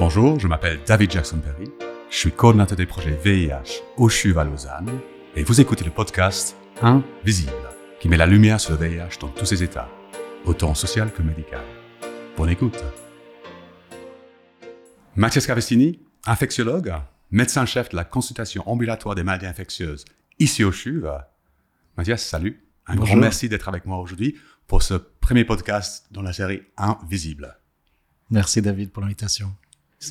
Bonjour, 0.00 0.40
je 0.40 0.48
m'appelle 0.48 0.80
David 0.86 1.10
Jackson 1.10 1.40
Perry. 1.40 1.70
Je 2.08 2.16
suis 2.16 2.32
coordinateur 2.32 2.74
des 2.74 2.86
projets 2.86 3.20
VIH 3.22 3.82
au 3.98 4.08
CHUV 4.08 4.38
à 4.38 4.44
Lausanne 4.44 4.98
et 5.36 5.42
vous 5.42 5.60
écoutez 5.60 5.84
le 5.84 5.90
podcast 5.90 6.56
Invisible 6.80 7.52
qui 8.00 8.08
met 8.08 8.16
la 8.16 8.24
lumière 8.24 8.58
sur 8.58 8.72
le 8.72 8.78
VIH 8.78 9.18
dans 9.20 9.28
tous 9.28 9.44
ses 9.44 9.62
états, 9.62 9.90
autant 10.46 10.74
social 10.74 11.12
que 11.12 11.20
médical. 11.20 11.60
Bonne 12.34 12.48
écoute. 12.48 12.82
Mathias 15.16 15.46
Cavestini, 15.46 16.00
infectiologue, 16.24 16.94
médecin-chef 17.30 17.90
de 17.90 17.96
la 17.96 18.04
consultation 18.04 18.66
ambulatoire 18.66 19.14
des 19.14 19.22
maladies 19.22 19.44
infectieuses 19.44 20.06
ici 20.38 20.64
au 20.64 20.72
CHUV. 20.72 21.10
Mathias, 21.98 22.24
salut. 22.24 22.64
Un 22.86 22.94
Bonjour. 22.94 23.16
grand 23.16 23.16
merci 23.20 23.50
d'être 23.50 23.68
avec 23.68 23.84
moi 23.84 23.98
aujourd'hui 23.98 24.38
pour 24.66 24.82
ce 24.82 24.94
premier 24.94 25.44
podcast 25.44 26.06
dans 26.10 26.22
la 26.22 26.32
série 26.32 26.62
Invisible. 26.78 27.58
Merci 28.30 28.62
David 28.62 28.92
pour 28.92 29.02
l'invitation. 29.02 29.54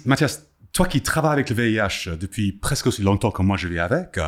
Mathias, 0.06 0.46
toi 0.72 0.88
qui 0.88 1.02
travailles 1.02 1.34
avec 1.34 1.50
le 1.50 1.56
VIH 1.56 2.16
depuis 2.20 2.52
presque 2.52 2.88
aussi 2.88 3.02
longtemps 3.02 3.32
que 3.32 3.42
moi 3.42 3.58
je 3.58 3.68
vis 3.68 3.80
avec, 3.80 4.20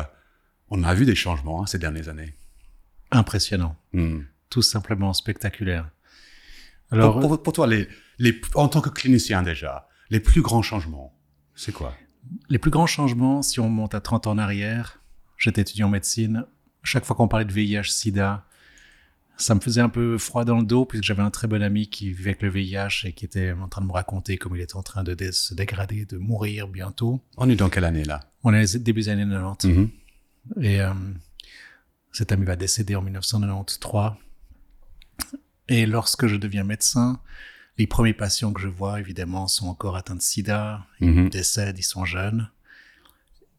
on 0.70 0.82
a 0.82 0.94
vu 0.94 1.04
des 1.04 1.14
changements 1.14 1.62
hein, 1.62 1.66
ces 1.66 1.78
dernières 1.78 2.08
années. 2.08 2.34
Impressionnant, 3.10 3.76
Hmm. 3.92 4.20
tout 4.50 4.62
simplement 4.62 5.12
spectaculaire. 5.12 5.90
Pour, 6.88 6.98
Alors, 6.98 7.20
pour- 7.20 7.42
pour 7.42 7.52
toi, 7.52 7.66
les, 7.66 7.88
les, 8.18 8.40
en 8.54 8.68
tant 8.68 8.80
que 8.80 8.88
clinicien 8.90 9.42
déjà, 9.42 9.88
les 10.10 10.20
plus 10.20 10.42
grands 10.42 10.62
changements, 10.62 11.14
c'est 11.54 11.72
quoi? 11.72 11.94
Les 12.48 12.58
plus 12.58 12.70
grands 12.70 12.86
changements, 12.86 13.42
si 13.42 13.60
on 13.60 13.68
monte 13.68 13.94
à 13.94 14.00
30 14.00 14.26
ans 14.26 14.32
en 14.32 14.38
arrière, 14.38 15.00
j'étais 15.36 15.60
étudiant 15.62 15.86
en 15.88 15.90
médecine, 15.90 16.46
chaque 16.82 17.04
fois 17.04 17.14
qu'on 17.16 17.28
parlait 17.28 17.44
de 17.46 17.52
VIH, 17.52 17.84
SIDA, 17.90 18.44
ça 19.42 19.54
me 19.54 19.60
faisait 19.60 19.80
un 19.80 19.88
peu 19.88 20.18
froid 20.18 20.44
dans 20.44 20.58
le 20.58 20.64
dos 20.64 20.84
puisque 20.84 21.04
j'avais 21.04 21.22
un 21.22 21.30
très 21.30 21.48
bon 21.48 21.62
ami 21.62 21.88
qui 21.88 22.12
vivait 22.12 22.30
avec 22.30 22.42
le 22.42 22.50
VIH 22.50 23.04
et 23.06 23.12
qui 23.12 23.24
était 23.24 23.52
en 23.52 23.68
train 23.68 23.80
de 23.82 23.86
me 23.86 23.92
raconter 23.92 24.36
comment 24.38 24.54
il 24.54 24.60
était 24.62 24.76
en 24.76 24.82
train 24.82 25.02
de 25.02 25.14
dé- 25.14 25.32
se 25.32 25.54
dégrader, 25.54 26.04
de 26.04 26.16
mourir 26.18 26.68
bientôt. 26.68 27.20
On 27.36 27.48
est 27.50 27.56
dans 27.56 27.68
quelle 27.68 27.84
année 27.84 28.04
là 28.04 28.20
On 28.44 28.54
est 28.54 28.76
début 28.76 29.02
des 29.02 29.08
années 29.08 29.24
90. 29.28 29.66
Mhm. 29.68 29.90
Et 30.62 30.80
euh, 30.80 30.92
cet 32.12 32.32
ami 32.32 32.44
va 32.44 32.56
décéder 32.56 32.94
en 32.96 33.02
1993. 33.02 34.12
Et 35.68 35.86
lorsque 35.86 36.26
je 36.26 36.36
deviens 36.36 36.64
médecin, 36.64 37.20
les 37.78 37.86
premiers 37.86 38.12
patients 38.12 38.52
que 38.52 38.60
je 38.60 38.68
vois, 38.68 39.00
évidemment, 39.00 39.48
sont 39.48 39.66
encore 39.66 39.96
atteints 39.96 40.16
de 40.16 40.20
sida, 40.22 40.84
ils 41.00 41.30
décèdent, 41.30 41.78
ils 41.78 41.82
sont 41.84 42.04
jeunes. 42.04 42.50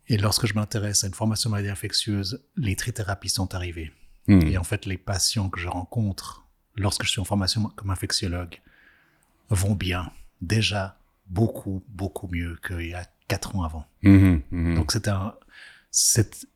Et 0.07 0.17
lorsque 0.17 0.45
je 0.45 0.53
m'intéresse 0.53 1.03
à 1.03 1.07
une 1.07 1.13
formation 1.13 1.49
maladie 1.49 1.69
infectieuse, 1.69 2.43
les 2.57 2.75
trithérapies 2.75 3.29
sont 3.29 3.55
arrivées. 3.55 3.91
Hmm. 4.27 4.41
Et 4.47 4.57
en 4.57 4.63
fait, 4.63 4.85
les 4.85 4.97
patients 4.97 5.49
que 5.49 5.59
je 5.59 5.67
rencontre 5.67 6.45
lorsque 6.75 7.03
je 7.03 7.09
suis 7.09 7.19
en 7.21 7.25
formation 7.25 7.63
comme 7.75 7.89
infectiologue 7.89 8.59
vont 9.49 9.75
bien, 9.75 10.11
déjà 10.41 10.97
beaucoup, 11.27 11.83
beaucoup 11.89 12.27
mieux 12.31 12.57
qu'il 12.65 12.87
y 12.87 12.93
a 12.93 13.05
quatre 13.27 13.55
ans 13.55 13.63
avant. 13.63 13.85
Mhm, 14.03 14.41
mhm. 14.51 14.65
Donc, 14.69 14.75
Donc 14.75 14.91
c'est 14.91 15.07
un, 15.07 15.33
c'est 15.91 16.47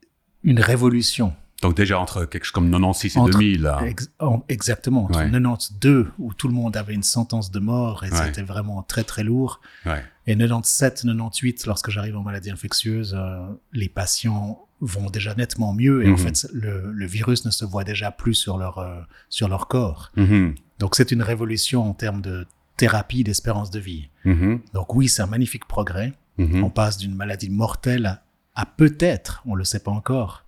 une 0.44 0.60
révolution. 0.60 1.34
déjà 1.76 2.00
entre 2.00 2.26
quelque 2.26 2.44
chose 2.45 2.52
comme 2.52 2.70
96 2.72 3.16
et 3.16 3.20
Entre- 3.20 3.32
2000. 3.32 3.62
là. 3.64 3.82
Ex- 3.86 4.10
en- 4.20 4.44
exactement. 4.48 5.06
Entre 5.06 5.20
Ouais. 5.20 5.30
92, 5.32 6.08
où 6.20 6.34
tout 6.34 6.48
le 6.48 6.54
monde 6.54 6.78
avait 6.78 6.94
une 6.94 7.04
sentence 7.04 7.52
de 7.52 7.60
mort 7.60 8.04
et 8.04 8.12
Ouais. 8.12 8.18
c'était 8.26 8.44
vraiment 8.44 8.84
très 8.84 9.04
très 9.04 9.23
lourd. 9.23 9.60
Ouais. 9.86 10.04
Et 10.28 10.36
97, 10.36 11.04
98, 11.04 11.66
lorsque 11.66 11.90
j'arrive 11.90 12.16
en 12.18 12.22
maladie 12.23 12.52
infectieuse, 12.52 13.16
euh, 13.18 13.45
les 13.73 13.90
patients 13.90 14.67
vont 14.81 15.09
déjà 15.09 15.33
nettement 15.36 15.73
mieux 15.73 16.06
et 16.06 16.09
en 16.09 16.11
Mhm. 16.11 16.17
fait 16.17 16.47
le, 16.53 16.92
le 16.92 17.06
virus 17.08 17.45
ne 17.45 17.52
se 17.52 17.66
voit 17.66 17.83
déjà 17.83 18.11
plus 18.11 18.36
sur 18.36 18.58
leur, 18.58 18.78
euh, 18.80 19.00
sur 19.30 19.47
leur 19.50 19.67
corps. 19.67 20.11
Mhm, 20.16 20.56
Donc 20.80 20.95
c'est 20.95 21.11
une 21.11 21.22
révolution 21.23 21.89
en 21.89 21.94
termes 21.94 22.22
de 22.22 22.45
thérapie, 22.78 23.23
d'espérance 23.23 23.72
de 23.72 23.80
vie. 23.80 24.09
mhm, 24.25 24.59
Donc 24.73 24.94
oui, 24.94 25.09
c'est 25.09 25.22
un 25.23 25.28
magnifique 25.28 25.66
progrès. 25.67 26.14
On 26.39 26.70
passe 26.70 27.00
d'une 27.00 27.16
maladie 27.16 27.50
mortelle 27.50 28.05
à, 28.05 28.23
à 28.61 28.66
peut-être, 28.67 29.42
on 29.48 29.55
le 29.55 29.64
sait 29.64 29.80
pas 29.80 29.89
encore, 29.89 30.43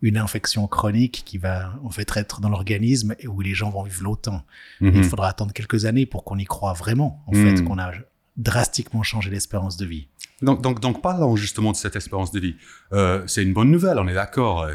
une 0.00 0.16
infection 0.16 0.66
chronique 0.66 1.22
qui 1.26 1.36
va 1.36 1.74
en 1.84 1.90
fait 1.90 2.10
être 2.16 2.40
dans 2.40 2.48
l'organisme 2.48 3.14
et 3.18 3.26
où 3.28 3.42
les 3.42 3.52
gens 3.54 3.68
vont 3.70 3.82
vivre 3.82 4.02
longtemps. 4.02 4.42
Il 4.80 5.04
faudra 5.04 5.28
attendre 5.28 5.52
quelques 5.52 5.84
années 5.84 6.06
pour 6.06 6.24
qu'on 6.24 6.38
y 6.38 6.44
croie 6.46 6.72
vraiment, 6.72 7.22
en 7.26 7.32
fait, 7.32 7.62
qu'on 7.62 7.76
a 7.78 7.90
drastiquement 8.36 9.02
changé 9.02 9.30
l'espérance 9.30 9.76
de 9.76 9.86
vie. 9.86 10.08
Donc, 10.42 10.62
donc, 10.62 10.80
donc, 10.80 11.00
parlons 11.02 11.36
justement 11.36 11.72
de 11.72 11.76
cette 11.76 11.96
espérance 11.96 12.32
de 12.32 12.40
vie. 12.40 12.56
Euh, 12.92 13.22
c'est 13.26 13.42
une 13.42 13.52
bonne 13.52 13.70
nouvelle, 13.70 13.98
on 13.98 14.08
est 14.08 14.14
d'accord. 14.14 14.62
euh, 14.62 14.74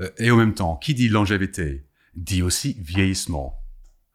euh, 0.00 0.10
et 0.18 0.30
en 0.30 0.36
même 0.36 0.54
temps, 0.54 0.76
qui 0.76 0.94
dit 0.94 1.08
longévité 1.08 1.86
dit 2.16 2.42
aussi 2.42 2.76
vieillissement. 2.80 3.58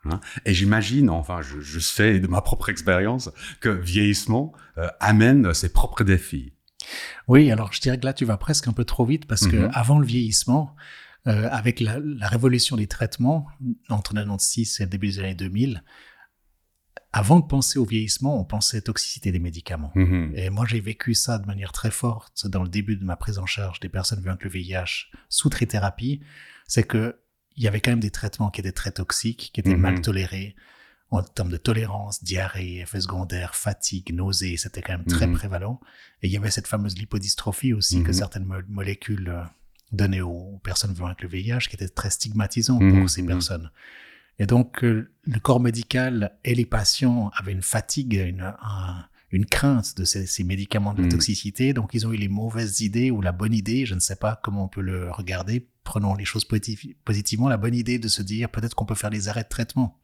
Hein 0.06 0.20
et 0.46 0.54
j'imagine, 0.54 1.10
enfin, 1.10 1.42
je, 1.42 1.60
je 1.60 1.80
sais 1.80 2.20
de 2.20 2.28
ma 2.28 2.42
propre 2.42 2.70
expérience, 2.70 3.30
que 3.60 3.70
vieillissement 3.70 4.54
euh, 4.78 4.88
amène 5.00 5.54
ses 5.54 5.72
propres 5.72 6.04
défis. 6.04 6.54
Oui, 7.28 7.52
alors 7.52 7.72
je 7.74 7.82
dirais 7.82 8.00
que 8.00 8.06
là, 8.06 8.14
tu 8.14 8.26
vas 8.26 8.38
presque 8.38 8.68
un 8.68 8.74
peu 8.74 8.86
trop 8.86 9.06
vite 9.06 9.26
parce 9.28 9.46
que 9.48 9.58
Mhm. 9.58 9.72
avant 9.74 10.00
le 10.00 10.06
vieillissement, 10.06 10.76
euh, 11.28 11.48
avec 11.52 11.82
la, 11.82 12.00
la 12.00 12.28
révolution 12.28 12.78
des 12.78 12.88
traitements 12.88 13.46
entre 13.90 14.14
96 14.14 14.80
et 14.80 14.84
le 14.86 14.90
début 14.90 15.08
des 15.08 15.20
années 15.20 15.36
2000, 15.36 15.84
avant 17.12 17.40
de 17.40 17.46
penser 17.46 17.80
au 17.80 17.86
vieillissement, 17.86 18.40
on 18.40 18.46
pensait 18.46 18.82
toxicité 18.82 19.32
des 19.32 19.40
médicaments. 19.40 19.92
Mhm. 19.96 20.34
Et 20.36 20.50
moi, 20.50 20.66
j'ai 20.68 20.80
vécu 20.80 21.14
ça 21.14 21.38
de 21.40 21.46
manière 21.48 21.72
très 21.72 21.92
forte 21.92 22.48
dans 22.48 22.62
le 22.64 22.70
début 22.70 22.98
de 22.98 23.04
ma 23.04 23.16
prise 23.16 23.40
en 23.40 23.46
charge 23.46 23.80
des 23.80 23.90
personnes 23.90 24.20
vivant 24.20 24.32
avec 24.32 24.44
le 24.44 24.50
VIH 24.52 25.08
sous 25.30 25.50
trithérapie. 25.50 26.22
C'est 26.68 26.84
que 26.84 27.18
il 27.56 27.64
y 27.64 27.68
avait 27.68 27.82
quand 27.82 27.92
même 27.92 28.00
des 28.00 28.12
traitements 28.12 28.50
qui 28.52 28.62
étaient 28.62 28.72
très 28.72 28.92
toxiques, 28.92 29.50
qui 29.54 29.60
étaient 29.60 29.76
Mhm. 29.76 29.82
mal 29.82 30.02
tolérés 30.02 30.56
en 31.12 31.24
termes 31.24 31.50
de 31.50 31.58
tolérance, 31.58 32.24
diarrhée, 32.24 32.82
effets 32.82 33.02
secondaires, 33.02 33.56
fatigue, 33.56 34.14
nausées. 34.14 34.56
C'était 34.58 34.82
quand 34.84 34.94
même 34.94 35.06
très 35.06 35.26
Mhm. 35.28 35.34
prévalent. 35.34 35.82
Et 36.22 36.28
il 36.28 36.32
y 36.32 36.38
avait 36.38 36.52
cette 36.52 36.68
fameuse 36.68 36.96
lipodystrophie 36.98 37.74
aussi 37.74 38.04
que 38.04 38.14
certaines 38.14 38.46
mo- 38.46 38.62
molécules 38.70 39.28
euh, 39.30 39.44
donnaient 39.92 40.22
aux 40.22 40.62
personnes 40.64 40.94
vivant 40.94 41.08
avec 41.08 41.24
le 41.24 41.28
VIH, 41.30 41.68
qui 41.68 41.76
était 41.76 41.90
très 41.90 42.12
stigmatisant 42.12 42.78
pour 42.78 43.10
ces 43.10 43.24
personnes. 43.26 43.72
Et 44.40 44.46
donc, 44.46 44.84
euh, 44.84 45.12
le 45.24 45.40
corps 45.40 45.60
médical 45.60 46.38
et 46.46 46.56
les 46.56 46.66
patients 46.66 47.30
avaient 47.38 47.52
une 47.52 47.62
fatigue, 47.62 48.14
une, 48.14 48.42
un- 48.42 49.06
une 49.32 49.46
crainte 49.46 49.96
de 49.98 50.06
ces, 50.06 50.26
ces 50.26 50.44
médicaments 50.44 50.94
de 50.94 51.00
la 51.02 51.06
Mhm. 51.06 51.12
toxicité. 51.12 51.74
Donc, 51.74 51.94
ils 51.94 52.08
ont 52.08 52.12
eu 52.14 52.18
les 52.18 52.30
mauvaises 52.30 52.82
idées 52.82 53.12
ou 53.12 53.22
la 53.22 53.32
bonne 53.32 53.54
idée, 53.54 53.86
je 53.86 53.94
ne 53.94 54.00
sais 54.00 54.16
pas 54.16 54.40
comment 54.44 54.64
on 54.66 54.68
peut 54.70 54.82
le 54.82 55.12
regarder. 55.12 55.68
Prenons 55.84 56.16
les 56.16 56.26
choses 56.26 56.46
positiv- 56.46 56.96
positivement, 57.06 57.48
la 57.50 57.58
bonne 57.58 57.76
idée 57.76 58.00
de 58.00 58.08
se 58.08 58.24
dire 58.24 58.50
peut-être 58.50 58.74
qu'on 58.76 58.86
peut 58.86 58.96
faire 58.96 59.10
des 59.12 59.28
arrêts 59.28 59.44
de 59.44 59.50
traitement, 59.50 60.00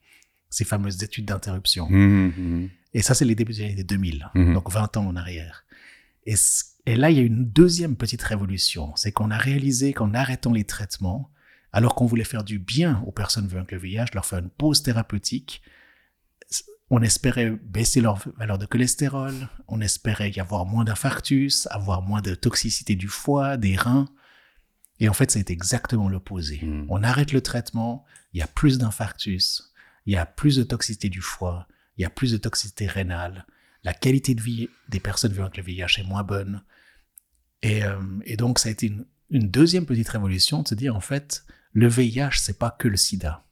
ces 0.51 0.63
fameuses 0.65 1.01
études 1.01 1.25
d'interruption. 1.25 1.87
Mhm, 1.89 2.33
mhm. 2.37 2.69
Et 2.93 3.01
ça, 3.01 3.13
c'est 3.15 3.25
les 3.25 3.35
débuts 3.35 3.53
des 3.53 3.63
années 3.63 3.83
2000, 3.83 4.29
Mhm. 4.35 4.53
donc 4.53 4.69
20 4.71 4.95
ans 4.97 5.07
en 5.07 5.15
arrière. 5.15 5.65
Et 6.27 6.95
là, 6.95 7.09
il 7.11 7.17
y 7.17 7.19
a 7.19 7.23
une 7.23 7.45
deuxième 7.45 7.95
petite 7.95 8.21
révolution, 8.21 8.95
c'est 8.95 9.11
qu'on 9.11 9.31
a 9.31 9.37
réalisé 9.37 9.93
qu'en 9.93 10.13
arrêtant 10.13 10.51
les 10.53 10.63
traitements, 10.63 11.29
alors 11.75 11.93
qu'on 11.93 12.05
voulait 12.05 12.23
faire 12.23 12.45
du 12.45 12.57
bien 12.57 13.03
aux 13.05 13.11
personnes 13.11 13.47
vivant 13.47 13.59
avec 13.59 13.73
le 13.73 13.79
VIH, 13.79 14.05
leur 14.13 14.25
faire 14.25 14.39
une 14.39 14.49
pause 14.49 14.81
thérapeutique, 14.81 15.61
on 16.89 17.01
espérait 17.01 17.51
baisser 17.51 17.99
leur 17.99 18.17
valeur 18.37 18.57
de 18.57 18.65
cholestérol, 18.65 19.33
on 19.67 19.81
espérait 19.81 20.31
y 20.31 20.39
avoir 20.39 20.65
moins 20.65 20.85
d'infarctus, 20.85 21.67
avoir 21.71 22.01
moins 22.01 22.21
de 22.21 22.33
toxicité 22.33 22.95
du 22.95 23.09
foie, 23.09 23.57
des 23.57 23.75
reins. 23.75 24.07
Et 25.01 25.09
en 25.09 25.13
fait, 25.13 25.31
c'est 25.31 25.49
exactement 25.49 26.07
l'opposé. 26.07 26.61
Mhm. 26.63 26.85
On 26.87 27.03
arrête 27.03 27.33
le 27.33 27.41
traitement, 27.41 28.05
il 28.31 28.39
y 28.39 28.41
a 28.41 28.47
plus 28.47 28.77
d'infarctus, 28.77 29.73
il 30.05 30.13
y 30.13 30.17
a 30.17 30.25
plus 30.25 30.55
de 30.55 30.63
toxicité 30.63 31.09
du 31.09 31.19
foie, 31.19 31.67
il 31.97 32.03
y 32.03 32.05
a 32.05 32.09
plus 32.09 32.31
de 32.31 32.37
toxicité 32.37 32.87
rénale, 32.87 33.45
la 33.83 33.93
qualité 33.93 34.33
de 34.33 34.41
vie 34.41 34.69
des 34.87 35.01
personnes 35.01 35.33
vivant 35.33 35.43
avec 35.43 35.57
le 35.57 35.63
VIH 35.63 35.99
est 35.99 36.07
moins 36.07 36.23
bonne. 36.23 36.63
Et, 37.63 37.83
euh, 37.83 37.99
et 38.23 38.37
donc, 38.37 38.59
ça 38.59 38.69
a 38.69 38.71
été 38.71 38.87
une, 38.87 39.05
une 39.29 39.49
deuxième 39.49 39.85
petite 39.85 40.07
révolution 40.07 40.61
de 40.61 40.69
se 40.69 40.75
dire, 40.75 40.95
en 40.95 41.01
fait, 41.01 41.45
le 41.75 41.87
VIH, 41.87 42.37
c'est 42.39 42.57
pas 42.57 42.71
que 42.71 42.87
le 42.87 42.97
sida. 42.97 43.43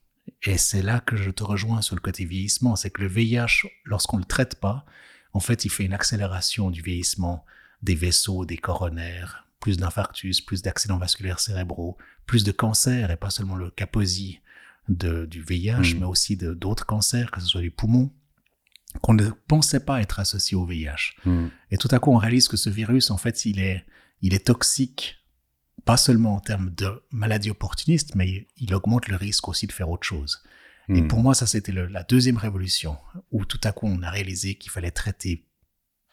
Et 0.44 0.58
c'est 0.58 0.82
là 0.82 1.00
que 1.02 1.16
je 1.18 1.30
te 1.30 1.44
rejoins 1.44 1.82
sur 1.82 1.96
le 1.96 2.02
côté 2.02 2.26
vieillissement, 2.26 2.76
c'est 2.76 2.90
que 2.90 3.02
le 3.02 3.08
VIH, 3.08 3.68
lorsqu'on 3.86 4.18
le 4.18 4.24
traite 4.24 4.60
pas, 4.60 4.86
en 5.34 5.40
fait, 5.42 5.66
il 5.66 5.70
fait 5.70 5.84
une 5.84 5.94
accélération 5.94 6.72
du 6.72 6.82
vieillissement 6.82 7.46
des 7.82 7.96
vaisseaux, 7.96 8.46
des 8.46 8.58
coronaires, 8.58 9.46
plus 9.60 9.78
d'infarctus, 9.78 10.40
plus 10.42 10.62
d'accidents 10.62 10.98
vasculaires 10.98 11.40
cérébraux, 11.40 11.98
plus 12.26 12.44
de 12.46 12.52
cancers, 12.54 13.12
et 13.12 13.18
pas 13.18 13.30
seulement 13.30 13.56
le 13.56 13.70
Kaposi 13.72 14.40
de, 14.88 15.26
du 15.26 15.42
VIH, 15.42 15.94
Mhm. 15.94 16.00
mais 16.00 16.06
aussi 16.06 16.38
de 16.38 16.54
d'autres 16.54 16.86
cancers, 16.86 17.30
que 17.32 17.42
ce 17.42 17.48
soit 17.48 17.62
du 17.62 17.72
poumon, 17.72 18.12
qu'on 19.02 19.14
ne 19.16 19.30
pensait 19.48 19.80
pas 19.80 20.02
être 20.02 20.20
associés 20.20 20.56
au 20.56 20.66
VIH. 20.66 21.16
Mhm. 21.26 21.50
Et 21.72 21.78
tout 21.78 21.88
à 21.92 22.00
coup, 22.00 22.12
on 22.14 22.18
réalise 22.18 22.48
que 22.48 22.58
ce 22.58 22.70
virus, 22.70 23.12
en 23.12 23.18
fait, 23.18 23.46
il 23.46 23.60
est, 23.60 23.84
il 24.22 24.34
est 24.34 24.46
toxique, 24.48 25.18
pas 25.86 25.98
seulement 25.98 26.36
en 26.36 26.40
termes 26.40 26.70
de 26.74 27.04
maladie 27.12 27.50
opportuniste, 27.50 28.16
mais 28.16 28.48
il 28.58 28.74
augmente 28.74 29.08
le 29.08 29.16
risque 29.16 29.48
aussi 29.48 29.68
de 29.68 29.72
faire 29.72 29.90
autre 29.90 30.06
chose. 30.08 30.42
Et 30.90 31.02
Mhm. 31.02 31.08
pour 31.08 31.20
moi, 31.20 31.34
ça, 31.34 31.46
c'était 31.48 31.72
la 31.72 32.04
deuxième 32.04 32.38
révolution, 32.38 32.98
où 33.32 33.46
tout 33.46 33.60
à 33.64 33.72
coup, 33.72 33.88
on 33.88 34.02
a 34.02 34.10
réalisé 34.10 34.56
qu'il 34.56 34.72
fallait 34.72 34.92
traiter 34.92 35.46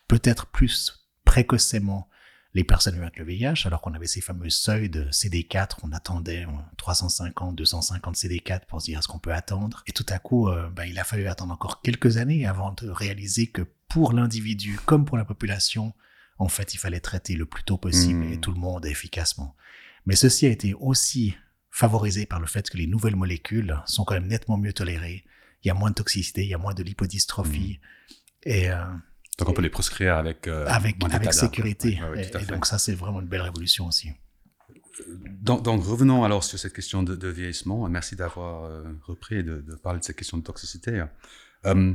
peut-être 0.08 0.46
plus 0.46 1.08
précocement 1.24 2.08
les 2.52 2.64
personnes 2.64 2.94
vivant 2.94 3.06
avec 3.06 3.18
le 3.18 3.24
VIH, 3.24 3.66
alors 3.66 3.80
qu'on 3.80 3.94
avait 3.94 4.08
ces 4.08 4.20
fameux 4.20 4.50
seuils 4.50 4.90
de 4.90 5.08
CD4, 5.12 5.78
on 5.84 5.92
attendait 5.92 6.46
en 6.46 6.64
350, 6.78 7.54
250 7.54 8.16
CD4 8.16 8.66
pour 8.66 8.80
se 8.80 8.86
dire 8.86 8.98
est-ce 8.98 9.06
qu'on 9.06 9.20
peut 9.20 9.32
attendre? 9.32 9.84
Et 9.86 9.92
tout 9.92 10.06
à 10.08 10.18
coup, 10.18 10.48
euh, 10.48 10.68
ben, 10.70 10.84
il 10.84 10.98
a 10.98 11.04
fallu 11.04 11.28
attendre 11.28 11.52
encore 11.52 11.80
quelques 11.80 12.16
années 12.16 12.46
avant 12.46 12.72
de 12.72 12.88
réaliser 12.88 13.46
que 13.46 13.62
pour 13.88 14.12
l'individu 14.12 14.80
comme 14.84 15.04
pour 15.04 15.16
la 15.16 15.24
population, 15.24 15.94
en 16.40 16.48
fait, 16.48 16.72
il 16.74 16.78
fallait 16.78 17.00
traiter 17.00 17.34
le 17.34 17.44
plus 17.44 17.62
tôt 17.62 17.76
possible 17.76 18.24
et 18.32 18.40
tout 18.40 18.50
le 18.50 18.58
monde 18.58 18.86
efficacement. 18.86 19.54
Mais 20.06 20.16
ceci 20.16 20.46
a 20.46 20.48
été 20.48 20.72
aussi 20.72 21.36
favorisé 21.70 22.24
par 22.24 22.40
le 22.40 22.46
fait 22.46 22.68
que 22.70 22.78
les 22.78 22.86
nouvelles 22.86 23.14
molécules 23.14 23.78
sont 23.84 24.04
quand 24.04 24.14
même 24.14 24.26
nettement 24.26 24.56
mieux 24.56 24.72
tolérées. 24.72 25.22
Il 25.62 25.68
y 25.68 25.70
a 25.70 25.74
moins 25.74 25.90
de 25.90 25.94
toxicité, 25.94 26.42
il 26.42 26.48
y 26.48 26.54
a 26.54 26.58
moins 26.58 26.72
de 26.72 26.82
lipodystrophie. 26.82 27.78
Et 28.44 28.70
euh, 28.70 28.82
Donc 29.38 29.50
on 29.50 29.52
peut 29.52 29.60
les 29.60 29.68
prescrire 29.68 30.16
avec 30.16 30.48
euh, 30.48 30.66
avec, 30.66 30.96
sécurité. 31.34 32.00
Ouais, 32.02 32.08
ouais, 32.08 32.42
et, 32.42 32.46
donc 32.46 32.64
ça, 32.64 32.78
c'est 32.78 32.94
vraiment 32.94 33.20
une 33.20 33.28
belle 33.28 33.42
révolution 33.42 33.86
aussi. 33.86 34.10
Donc, 35.42 35.62
donc, 35.62 35.84
revenons 35.84 36.24
alors 36.24 36.42
sur 36.42 36.58
cette 36.58 36.72
question 36.72 37.02
de, 37.02 37.16
de 37.16 37.28
vieillissement. 37.28 37.86
Merci 37.90 38.16
d'avoir 38.16 38.64
euh, 38.64 38.82
repris 39.02 39.36
et 39.36 39.42
de, 39.42 39.60
de 39.60 39.74
parler 39.74 40.00
de 40.00 40.04
cette 40.04 40.16
question 40.16 40.38
de 40.38 40.42
toxicité. 40.42 41.04
Euh, 41.66 41.94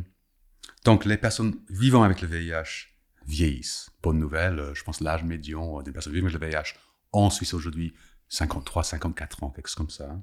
donc, 0.83 1.05
les 1.05 1.17
personnes 1.17 1.55
vivant 1.71 2.03
avec 2.03 2.21
le 2.21 2.27
VIH 2.27 2.94
vieillissent. 3.27 3.89
Bonne 4.01 4.19
nouvelle, 4.19 4.59
euh, 4.59 4.73
je 4.73 4.83
pense 4.83 5.01
l'âge 5.01 5.23
médian 5.23 5.81
des 5.81 5.91
personnes 5.91 6.13
vivant 6.13 6.27
avec 6.27 6.39
le 6.39 6.47
VIH 6.47 6.73
en 7.11 7.29
Suisse 7.29 7.53
aujourd'hui, 7.53 7.93
53, 8.29 8.83
54 8.83 9.43
ans, 9.43 9.49
quelque 9.51 9.67
chose 9.67 9.75
comme 9.75 9.89
ça. 9.89 10.21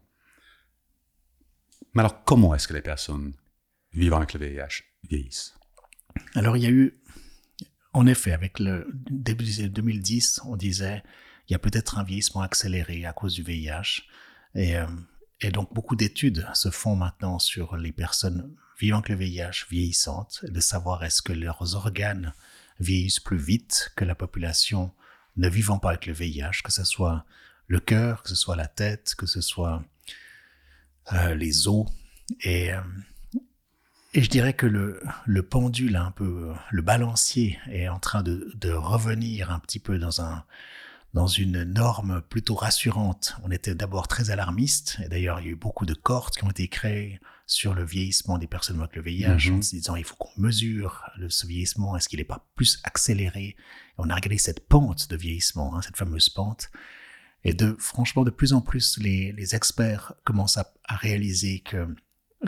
Mais 1.95 2.01
alors, 2.01 2.25
comment 2.25 2.55
est-ce 2.55 2.69
que 2.69 2.75
les 2.75 2.83
personnes 2.83 3.35
vivant 3.93 4.19
avec 4.19 4.35
le 4.35 4.41
VIH 4.41 4.85
vieillissent? 5.09 5.55
Alors, 6.35 6.57
il 6.57 6.63
y 6.63 6.67
a 6.67 6.71
eu, 6.71 7.01
en 7.93 8.07
effet, 8.07 8.33
avec 8.33 8.59
le 8.59 8.87
début 9.11 9.45
des 9.45 9.61
années 9.61 9.69
2010, 9.69 10.43
on 10.45 10.57
disait, 10.57 11.03
il 11.49 11.53
y 11.53 11.57
a 11.57 11.59
peut-être 11.59 11.99
un 11.99 12.05
vieillissement 12.05 12.43
accéléré 12.43 13.05
à 13.05 13.13
cause 13.13 13.35
du 13.35 13.43
VIH. 13.43 14.03
Et, 14.55 14.77
euh, 14.77 14.87
et 15.41 15.51
donc, 15.51 15.73
beaucoup 15.75 15.97
d'études 15.97 16.47
se 16.55 16.71
font 16.71 16.97
maintenant 16.97 17.39
sur 17.39 17.77
les 17.77 17.93
personnes 17.93 18.55
vivant 18.79 18.99
avec 18.99 19.11
le 19.11 19.17
VIH 19.17 19.67
vieillissantes, 19.71 20.45
de 20.45 20.61
savoir 20.61 21.05
est-ce 21.05 21.23
que 21.23 21.33
leurs 21.33 21.75
organes 21.75 22.35
vieillissent 22.83 23.21
plus 23.21 23.39
vite 23.39 23.93
que 23.97 24.05
la 24.05 24.15
population 24.15 24.93
ne 25.37 25.49
vivant 25.49 25.79
pas 25.79 25.91
avec 25.91 26.07
le 26.07 26.13
VIH, 26.13 26.63
que 26.63 26.73
ce 26.73 26.85
soit 26.85 27.25
le 27.67 27.81
cœur, 27.81 28.23
que 28.23 28.29
ce 28.29 28.35
soit 28.35 28.57
la 28.57 28.67
tête, 28.67 29.15
que 29.17 29.27
ce 29.27 29.41
soit 29.41 29.83
euh, 31.13 31.35
les 31.35 31.69
os. 31.69 31.87
Et, 32.41 32.73
euh, 32.73 32.81
et 34.15 34.23
je 34.23 34.29
dirais 34.29 34.53
que 34.53 34.67
le, 34.67 35.03
le 35.25 35.43
pendule, 35.43 35.97
un 35.97 36.11
peu, 36.11 36.51
euh, 36.51 36.55
le 36.71 36.83
balancier 36.83 37.59
est 37.71 37.89
en 37.89 37.99
train 37.99 38.23
de, 38.23 38.53
de 38.55 38.71
revenir 38.71 39.51
un 39.51 39.59
petit 39.59 39.79
peu 39.79 39.99
dans 39.99 40.21
un, 40.21 40.45
dans 41.15 41.27
une 41.27 41.63
norme 41.65 42.23
plutôt 42.29 42.55
rassurante. 42.55 43.37
On 43.43 43.51
était 43.51 43.75
d'abord 43.75 44.09
très 44.09 44.31
alarmiste, 44.31 44.99
et 45.03 45.09
d'ailleurs 45.09 45.41
il 45.41 45.47
y 45.47 45.49
a 45.49 45.53
eu 45.53 45.57
beaucoup 45.57 45.87
de 45.87 45.95
cohortes 45.95 46.37
qui 46.37 46.45
ont 46.45 46.51
été 46.51 46.69
créées 46.69 47.21
sur 47.53 47.75
le 47.75 47.85
vieillissement 47.85 48.39
des 48.39 48.47
personnes 48.47 48.79
avec 48.81 48.97
le 48.97 49.03
VIH, 49.03 49.51
Mhm. 49.51 49.59
en 49.59 49.63
se 49.63 49.71
disant 49.77 49.97
il 49.97 50.05
faut 50.05 50.17
qu'on 50.17 50.31
mesure 50.41 51.05
le, 51.19 51.29
ce 51.31 51.47
vieillissement, 51.47 51.97
est-ce 51.97 52.09
qu'il 52.09 52.19
n'est 52.19 52.25
pas 52.25 52.47
plus 52.57 52.81
accéléré? 52.85 53.45
Et 53.45 53.57
On 53.99 54.09
a 54.11 54.15
regardé 54.15 54.39
cette 54.39 54.67
pente 54.69 55.09
de 55.11 55.17
vieillissement, 55.17 55.77
hein, 55.77 55.83
cette 55.83 55.97
fameuse 55.97 56.29
pente, 56.29 56.71
et 57.45 57.53
de 57.55 57.77
franchement 57.79 58.25
de 58.25 58.31
plus 58.31 58.53
en 58.53 58.61
plus 58.61 58.99
les, 58.99 59.33
les 59.33 59.55
experts 59.55 60.15
commencent 60.25 60.59
à, 60.59 60.73
à 60.85 60.97
réaliser 60.97 61.61
que, 61.61 61.89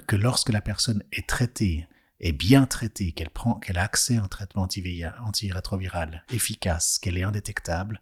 que 0.07 0.17
lorsque 0.17 0.51
la 0.51 0.61
personne 0.61 1.03
est 1.13 1.29
traitée, 1.29 1.87
est 2.21 2.33
bien 2.33 2.65
traitée, 2.67 3.13
qu'elle 3.13 3.31
prend, 3.31 3.55
qu'elle 3.59 3.77
a 3.79 3.83
accès 3.83 4.17
à 4.17 4.23
un 4.23 4.29
traitement 4.29 4.63
anti- 4.63 5.03
antirétroviral 5.23 6.25
efficace, 6.33 6.99
qu'elle 6.99 7.19
est 7.19 7.25
indétectable, 7.25 8.01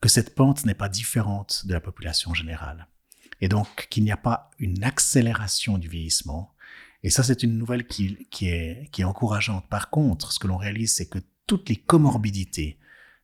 que 0.00 0.08
cette 0.08 0.34
pente 0.34 0.64
n'est 0.64 0.74
pas 0.74 0.88
différente 0.88 1.64
de 1.66 1.72
la 1.74 1.80
population 1.80 2.34
générale. 2.34 2.88
Et 3.40 3.48
donc 3.48 3.86
qu'il 3.90 4.04
n'y 4.04 4.12
a 4.12 4.16
pas 4.16 4.50
une 4.58 4.82
accélération 4.84 5.78
du 5.78 5.88
vieillissement. 5.88 6.52
Et 7.02 7.10
ça, 7.10 7.22
c'est 7.22 7.42
une 7.42 7.56
nouvelle 7.58 7.86
qui, 7.86 8.16
est, 8.42 9.04
encourageante. 9.04 9.68
Par 9.68 9.90
contre, 9.90 10.32
ce 10.32 10.38
que 10.38 10.46
l'on 10.48 10.56
réalise, 10.56 10.94
c'est 10.94 11.08
que 11.08 11.18
toutes 11.46 11.68
les 11.68 11.76
comorbidités, 11.76 12.78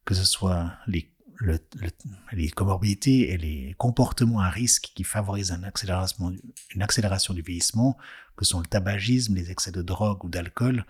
que 0.05 0.15
ce 0.15 0.25
soit 0.25 0.73
les, 0.87 1.11
le- 1.37 1.59
le- 1.81 1.91
les 2.33 2.51
comorbidités 2.51 3.33
et 3.33 3.39
les 3.39 3.75
comportements 3.79 4.41
à 4.41 4.51
risque 4.51 4.93
qui 4.95 5.03
favorisent 5.03 5.51
une 5.51 6.83
accélération 6.83 7.35
du 7.35 7.43
vieillissement, 7.43 7.97
que 8.37 8.45
sont 8.45 8.61
le 8.61 8.67
tabagisme, 8.67 9.35
les 9.35 9.51
excès 9.51 9.73
de 9.73 9.83
drogue 9.83 10.25
ou 10.25 10.29
d'alcool, 10.29 10.85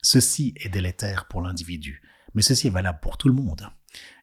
ceci 0.00 0.54
est 0.56 0.68
délétère 0.68 1.26
pour 1.28 1.42
l'individu. 1.42 2.02
Mais 2.34 2.42
ceci 2.42 2.68
est 2.68 2.70
valable 2.70 3.00
pour 3.02 3.18
tout 3.18 3.28
le 3.28 3.34
monde. 3.34 3.68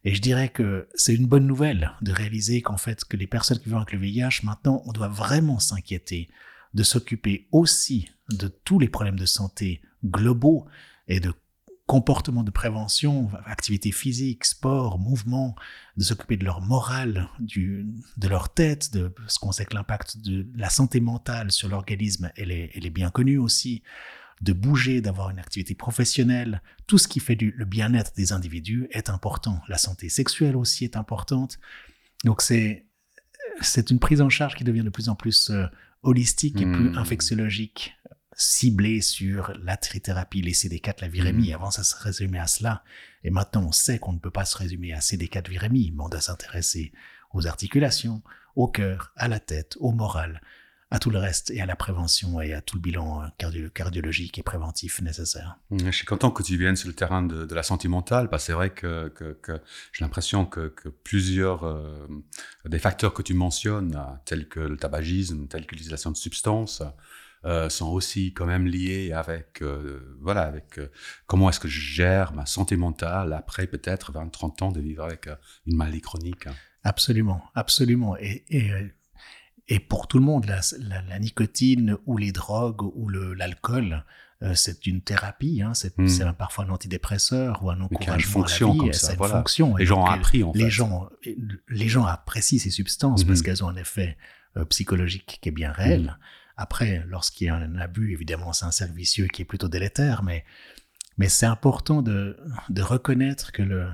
Et 0.04 0.16
je 0.16 0.21
dirais 0.21 0.50
que 0.50 0.88
c'est 0.95 1.13
une 1.13 1.27
bonne 1.27 1.45
nouvelle 1.45 1.92
de 2.01 2.12
réaliser 2.12 2.62
qu'en 2.62 2.77
fait, 2.77 3.04
que 3.04 3.18
les 3.18 3.27
personnes 3.27 3.60
qui 3.60 3.66
vivent 3.66 3.75
avec 3.75 3.92
le 3.92 4.00
VIH, 4.00 4.42
maintenant, 4.44 4.81
on 4.86 4.92
doit 4.92 5.10
vraiment 5.10 5.60
s'inquiéter 5.60 6.30
de 6.74 6.83
s'occuper 6.83 7.48
aussi 7.51 8.10
de 8.31 8.48
tous 8.48 8.80
les 8.80 8.88
problèmes 8.88 9.19
de 9.19 9.25
santé 9.25 9.81
globaux 10.06 10.68
et 11.07 11.19
de 11.19 11.33
comportements 11.89 12.44
de 12.44 12.51
prévention, 12.51 13.31
activité 13.45 13.92
physique, 13.92 14.45
sport, 14.45 15.00
mouvement, 15.00 15.56
de 15.98 16.04
s'occuper 16.04 16.38
de 16.38 16.45
leur 16.45 16.62
morale, 16.62 17.27
de 17.39 18.27
leur 18.27 18.54
tête, 18.54 18.94
de, 18.94 19.07
parce 19.07 19.39
qu'on 19.39 19.51
sait 19.51 19.66
que 19.66 19.74
l'impact 19.74 20.19
de 20.19 20.48
la 20.56 20.69
santé 20.69 21.00
mentale 21.00 21.51
sur 21.51 21.68
l'organisme, 21.68 22.31
est, 22.38 22.69
elle 22.75 22.86
est 22.86 22.92
bien 22.92 23.10
connue 23.10 23.39
aussi, 23.39 23.81
de 24.41 24.53
bouger, 24.53 25.01
d'avoir 25.01 25.30
une 25.30 25.39
activité 25.39 25.75
professionnelle, 25.75 26.62
tout 26.88 26.97
ce 26.97 27.07
qui 27.07 27.19
fait 27.19 27.36
du, 27.36 27.51
le 27.57 27.65
bien-être 27.65 28.13
des 28.15 28.31
individus 28.31 28.88
est 28.91 29.09
important. 29.09 29.62
La 29.68 29.77
santé 29.77 30.09
sexuelle 30.09 30.56
aussi 30.56 30.86
est 30.86 30.95
importante. 30.95 31.59
Donc 32.24 32.41
c'est, 32.41 32.86
c'est 33.62 33.91
une 33.91 34.00
prise 34.00 34.21
en 34.21 34.30
charge 34.30 34.56
qui 34.56 34.63
devient 34.63 34.83
de 34.83 34.89
plus 34.89 35.09
en 35.09 35.15
plus 35.15 35.50
euh, 35.50 35.65
holistique 36.03 36.62
et 36.62 36.65
plus 36.65 36.91
Mm. 36.91 36.97
infectiologique, 36.97 37.97
ciblée 38.33 39.01
sur 39.01 39.53
la 39.62 39.75
trithérapie, 39.75 40.42
les 40.42 40.53
CD4, 40.53 41.01
la 41.01 41.09
virémie. 41.09 41.53
Avant, 41.53 41.71
ça 41.71 41.83
se 41.83 41.95
résumait 41.97 42.39
à 42.39 42.47
cela. 42.47 42.83
Et 43.25 43.31
maintenant, 43.31 43.65
on 43.68 43.71
sait 43.74 44.00
qu'on 44.00 44.13
ne 44.13 44.19
peut 44.19 44.31
pas 44.31 44.45
se 44.45 44.57
résumer 44.57 44.94
à 44.94 45.00
CD4 45.00 45.50
virémie, 45.50 45.92
mais 45.94 46.03
on 46.03 46.09
doit 46.09 46.21
s'intéresser 46.21 46.94
aux 47.33 47.47
articulations, 47.47 48.24
au 48.56 48.69
cœur, 48.69 49.12
à 49.18 49.27
la 49.27 49.42
tête, 49.42 49.75
au 49.80 49.92
moral, 49.92 50.42
à 50.91 50.97
tout 51.00 51.09
le 51.12 51.19
reste, 51.19 51.51
et 51.51 51.62
à 51.62 51.65
la 51.65 51.75
prévention 51.75 52.41
et 52.41 52.53
à 52.53 52.62
tout 52.62 52.77
le 52.77 52.81
bilan 52.81 53.21
euh, 53.21 53.27
cardio- 53.38 53.69
cardiologique 53.69 54.39
et 54.39 54.44
préventif 54.44 55.01
nécessaire. 55.01 55.57
Je 55.71 55.91
suis 55.91 56.06
content 56.06 56.31
que 56.31 56.41
tu 56.41 56.57
viennes 56.57 56.75
sur 56.75 56.88
le 56.88 56.95
terrain 56.95 57.21
de, 57.21 57.45
de 57.45 57.56
la 57.56 57.63
santé 57.63 57.88
mentale, 57.88 58.30
parce 58.30 58.44
que 58.44 58.47
c'est 58.47 58.53
vrai 58.53 58.71
que, 58.71 59.09
que, 59.09 59.33
que 59.33 59.62
j'ai 59.94 60.03
l'impression 60.03 60.45
que, 60.45 60.68
que 60.69 60.89
plusieurs 60.89 61.63
euh, 61.63 62.07
des 62.65 62.80
facteurs 62.80 63.13
que 63.13 63.21
tu 63.21 63.33
mentionnes, 63.33 63.95
euh, 63.95 64.15
tels 64.25 64.47
que 64.50 64.59
le 64.59 64.77
tabagisme, 64.77 65.47
tels 65.47 65.65
que 65.68 65.71
l'utilisation 65.75 66.12
de 66.12 66.18
substances, 66.18 66.81
euh, 67.45 67.69
sont 67.69 67.88
aussi 67.88 68.33
quand 68.33 68.45
même 68.45 68.65
liés 68.65 69.13
avec, 69.13 69.62
euh, 69.62 70.18
voilà, 70.19 70.42
avec 70.42 70.77
euh, 70.77 70.92
comment 71.25 71.50
est-ce 71.50 71.59
que 71.62 71.69
je 71.69 71.80
gère 71.80 72.33
ma 72.33 72.45
santé 72.45 72.75
mentale 72.75 73.31
après 73.31 73.66
peut-être 73.66 74.11
20-30 74.11 74.64
ans 74.64 74.71
de 74.71 74.81
vivre 74.81 75.04
avec 75.06 75.30
une 75.66 75.78
maladie 75.78 76.02
chronique. 76.02 76.47
Absolument, 76.83 77.42
absolument. 77.56 78.18
Et, 78.18 78.44
et, 78.49 78.71
et 79.69 79.80
pour 79.80 80.07
tout 80.07 80.19
le 80.19 80.26
monde, 80.26 80.45
la, 80.45 80.59
la- 80.80 81.02
la 81.04 81.19
nicotine 81.19 81.95
ou 82.06 82.18
les 82.18 82.31
drogues 82.33 82.81
ou 82.81 83.07
l'alcool, 83.09 84.04
euh, 84.42 84.54
c'est 84.56 84.85
une 84.88 85.02
thérapie. 85.02 85.61
Hein, 85.61 85.73
c'est 85.73 85.97
Mm. 85.97 86.21
un- 86.28 86.33
parfois 86.33 86.66
un 86.66 86.69
antidépresseur 86.69 87.64
ou 87.64 87.69
un 87.69 87.73
a 87.73 87.76
une 87.78 87.83
encouragement 87.83 88.31
fonction 88.31 88.68
à 88.68 88.69
la 88.69 88.73
vie. 88.73 88.80
comme 88.80 88.94
ça, 88.94 89.11
une 89.11 89.18
voilà. 89.18 89.35
fonction. 89.35 89.76
Les 89.76 89.83
Et 89.83 89.85
gens 89.85 90.02
ont 90.02 90.06
appris, 90.06 90.44
en 90.44 90.52
les 90.56 90.64
fait. 90.66 90.69
gens, 90.69 91.09
les 91.69 91.88
gens 91.90 92.06
apprécient 92.06 92.59
ces 92.59 92.69
substances 92.71 93.23
parce 93.23 93.40
Mhm. 93.40 93.45
qu'elles 93.45 93.64
ont 93.64 93.69
un 93.69 93.76
effet 93.78 94.18
euh, 94.57 94.66
psychologique 94.66 95.38
qui 95.42 95.49
est 95.49 95.52
bien 95.52 95.71
réel. 95.71 96.18
Après, 96.57 97.04
lorsqu'il 97.07 97.45
y 97.47 97.49
a 97.52 97.56
un 97.56 97.76
abus, 97.78 98.11
évidemment, 98.14 98.52
c'est 98.52 98.66
un 98.66 98.71
cercle 98.71 98.95
vicieux 98.95 99.28
qui 99.28 99.44
est 99.44 99.45
plutôt 99.45 99.68
délétère, 99.69 100.23
mais, 100.23 100.44
mais 101.19 101.30
c'est 101.30 101.45
important 101.45 102.02
de, 102.02 102.35
de 102.69 102.81
reconnaître 102.81 103.52
que, 103.52 103.61
le, 103.61 103.88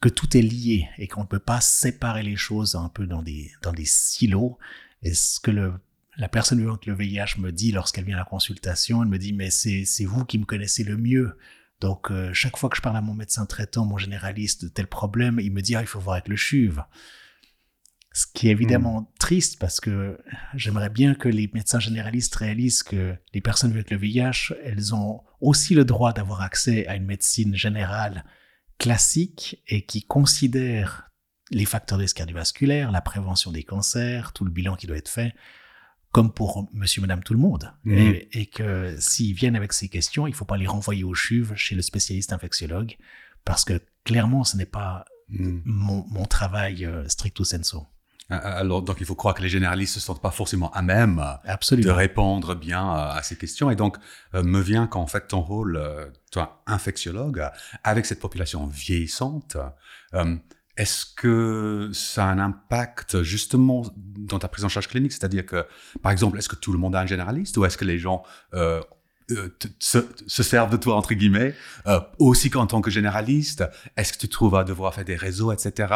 que 0.00 0.08
tout 0.08 0.36
est 0.36 0.42
lié 0.42 0.88
et 0.98 1.06
qu'on 1.06 1.22
ne 1.22 1.26
peut 1.26 1.38
pas 1.38 1.60
séparer 1.60 2.24
les 2.24 2.34
choses 2.36 2.74
un 2.74 2.88
peu 2.88 3.06
dans 3.06 3.22
des, 3.22 3.52
dans 3.62 3.72
des 3.72 3.84
silos. 3.86 4.58
Et 5.02 5.14
ce 5.14 5.40
que 5.40 5.50
le, 5.50 5.74
la 6.16 6.28
personne 6.28 6.58
vivant 6.58 6.72
avec 6.72 6.86
le 6.86 6.94
VIH 6.94 7.38
me 7.38 7.50
dit 7.52 7.72
lorsqu'elle 7.72 8.04
vient 8.04 8.16
à 8.16 8.20
la 8.20 8.24
consultation, 8.24 9.02
elle 9.02 9.08
me 9.08 9.18
dit, 9.18 9.32
mais 9.32 9.50
c'est 9.50 10.04
vous 10.04 10.24
qui 10.24 10.38
me 10.38 10.44
connaissez 10.44 10.84
le 10.84 10.96
mieux. 10.96 11.36
Donc, 11.80 12.10
euh, 12.10 12.32
chaque 12.32 12.56
fois 12.56 12.70
que 12.70 12.76
je 12.76 12.82
parle 12.82 12.96
à 12.96 13.00
mon 13.00 13.14
médecin 13.14 13.44
traitant, 13.46 13.84
mon 13.84 13.98
généraliste 13.98 14.64
de 14.64 14.68
tel 14.68 14.86
problème, 14.86 15.40
il 15.40 15.52
me 15.52 15.62
dit, 15.62 15.74
ah, 15.74 15.80
il 15.80 15.86
faut 15.86 15.98
voir 15.98 16.14
avec 16.14 16.28
le 16.28 16.36
CHUV. 16.36 16.82
Ce 18.14 18.26
qui 18.32 18.48
est 18.48 18.50
évidemment 18.50 19.10
triste 19.18 19.58
parce 19.58 19.80
que 19.80 20.18
j'aimerais 20.54 20.90
bien 20.90 21.14
que 21.14 21.30
les 21.30 21.50
médecins 21.54 21.80
généralistes 21.80 22.34
réalisent 22.34 22.82
que 22.82 23.16
les 23.32 23.40
personnes 23.40 23.72
avec 23.72 23.90
le 23.90 23.96
VIH, 23.96 24.52
elles 24.62 24.94
ont 24.94 25.22
aussi 25.40 25.74
le 25.74 25.86
droit 25.86 26.12
d'avoir 26.12 26.42
accès 26.42 26.86
à 26.88 26.96
une 26.96 27.06
médecine 27.06 27.56
générale 27.56 28.26
classique 28.78 29.62
et 29.66 29.86
qui 29.86 30.02
considère 30.02 31.10
les 31.52 31.64
facteurs 31.64 31.98
de 31.98 32.02
risque 32.02 32.16
cardiovasculaire, 32.16 32.90
la 32.90 33.00
prévention 33.00 33.52
des 33.52 33.62
cancers, 33.62 34.32
tout 34.32 34.44
le 34.44 34.50
bilan 34.50 34.76
qui 34.76 34.86
doit 34.86 34.96
être 34.96 35.08
fait, 35.08 35.34
comme 36.10 36.32
pour 36.32 36.68
monsieur, 36.72 37.00
madame, 37.00 37.22
tout 37.22 37.32
le 37.32 37.40
monde. 37.40 37.72
Mhm. 37.84 37.98
Et, 37.98 38.28
et 38.32 38.46
que 38.46 38.94
s'ils 38.98 39.34
viennent 39.34 39.56
avec 39.56 39.72
ces 39.72 39.88
questions, 39.88 40.26
il 40.26 40.30
ne 40.30 40.36
faut 40.36 40.44
pas 40.44 40.56
les 40.56 40.66
renvoyer 40.66 41.04
au 41.04 41.14
CHUV 41.14 41.54
chez 41.56 41.74
le 41.74 41.82
spécialiste 41.82 42.32
infectiologue 42.32 42.96
parce 43.44 43.64
que 43.64 43.80
clairement, 44.04 44.44
ce 44.44 44.56
n'est 44.56 44.66
pas 44.66 45.04
Mm. 45.32 45.60
mon, 45.64 46.04
mon 46.08 46.24
travail 46.24 46.84
euh, 46.84 47.08
stricto 47.08 47.44
sensu. 47.44 47.76
Alors, 48.28 48.80
donc, 48.80 48.96
il 49.00 49.06
faut 49.06 49.14
croire 49.14 49.34
que 49.34 49.42
les 49.42 49.48
généralistes 49.48 49.96
ne 49.96 50.00
se 50.00 50.06
sentent 50.06 50.22
pas 50.22 50.30
forcément 50.30 50.70
à 50.70 50.80
même 50.80 51.22
de 51.44 51.90
répondre 51.90 52.54
bien 52.54 52.90
à 52.90 53.20
ces 53.22 53.36
questions. 53.36 53.70
Et 53.70 53.76
donc, 53.76 53.98
euh, 54.34 54.42
me 54.42 54.60
vient 54.60 54.86
qu'en 54.86 55.06
fait, 55.06 55.28
ton 55.28 55.42
rôle, 55.42 55.76
euh, 55.76 56.06
toi, 56.30 56.62
infectiologue, 56.66 57.44
avec 57.84 58.06
cette 58.06 58.20
population 58.20 58.66
vieillissante, 58.66 59.58
euh, 60.14 60.36
est-ce 60.76 61.04
que 61.04 61.90
ça 61.92 62.26
a 62.26 62.28
un 62.28 62.38
impact 62.38 63.22
justement 63.22 63.82
dans 63.96 64.38
ta 64.38 64.48
prise 64.48 64.64
en 64.64 64.68
charge 64.68 64.88
clinique? 64.88 65.12
C'est-à-dire 65.12 65.44
que, 65.44 65.66
par 66.02 66.12
exemple, 66.12 66.38
est-ce 66.38 66.48
que 66.48 66.56
tout 66.56 66.72
le 66.72 66.78
monde 66.78 66.96
a 66.96 67.00
un 67.00 67.06
généraliste 67.06 67.56
ou 67.58 67.64
est-ce 67.64 67.76
que 67.76 67.84
les 67.84 67.98
gens 67.98 68.22
euh, 68.54 68.80
se, 69.78 69.98
se 70.26 70.42
servent 70.42 70.70
de 70.72 70.76
toi, 70.76 70.96
entre 70.96 71.14
guillemets, 71.14 71.54
euh, 71.86 72.00
aussi 72.18 72.50
qu'en 72.50 72.66
tant 72.66 72.80
que 72.80 72.90
généraliste 72.90 73.64
Est-ce 73.96 74.12
que 74.12 74.18
tu 74.18 74.28
trouves 74.28 74.54
à 74.56 74.64
devoir 74.64 74.94
faire 74.94 75.04
des 75.04 75.16
réseaux, 75.16 75.52
etc., 75.52 75.92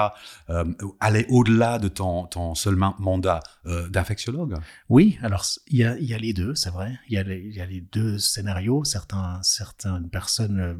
euh, 0.51 0.65
aller 1.01 1.27
au-delà 1.29 1.79
de 1.79 1.89
ton, 1.89 2.27
ton 2.27 2.55
seul 2.55 2.77
ma- 2.77 2.95
mandat 2.99 3.41
euh, 3.67 3.89
d'infectiologue? 3.89 4.57
Oui, 4.89 5.19
alors 5.23 5.45
il 5.69 5.79
y 5.79 5.85
a, 5.85 5.97
il 5.99 6.05
y 6.07 6.15
a 6.15 6.19
les 6.19 6.33
deux, 6.33 6.55
c'est 6.55 6.71
vrai. 6.71 6.99
Il 7.09 7.15
y, 7.15 7.19
a 7.19 7.23
les, 7.23 7.41
il 7.41 7.55
y 7.55 7.61
a 7.61 7.67
les 7.67 7.81
deux 7.81 8.19
scénarios. 8.19 8.85
Certains, 8.85 9.41
certaines 9.43 10.09
personnes 10.11 10.61
euh, 10.61 10.75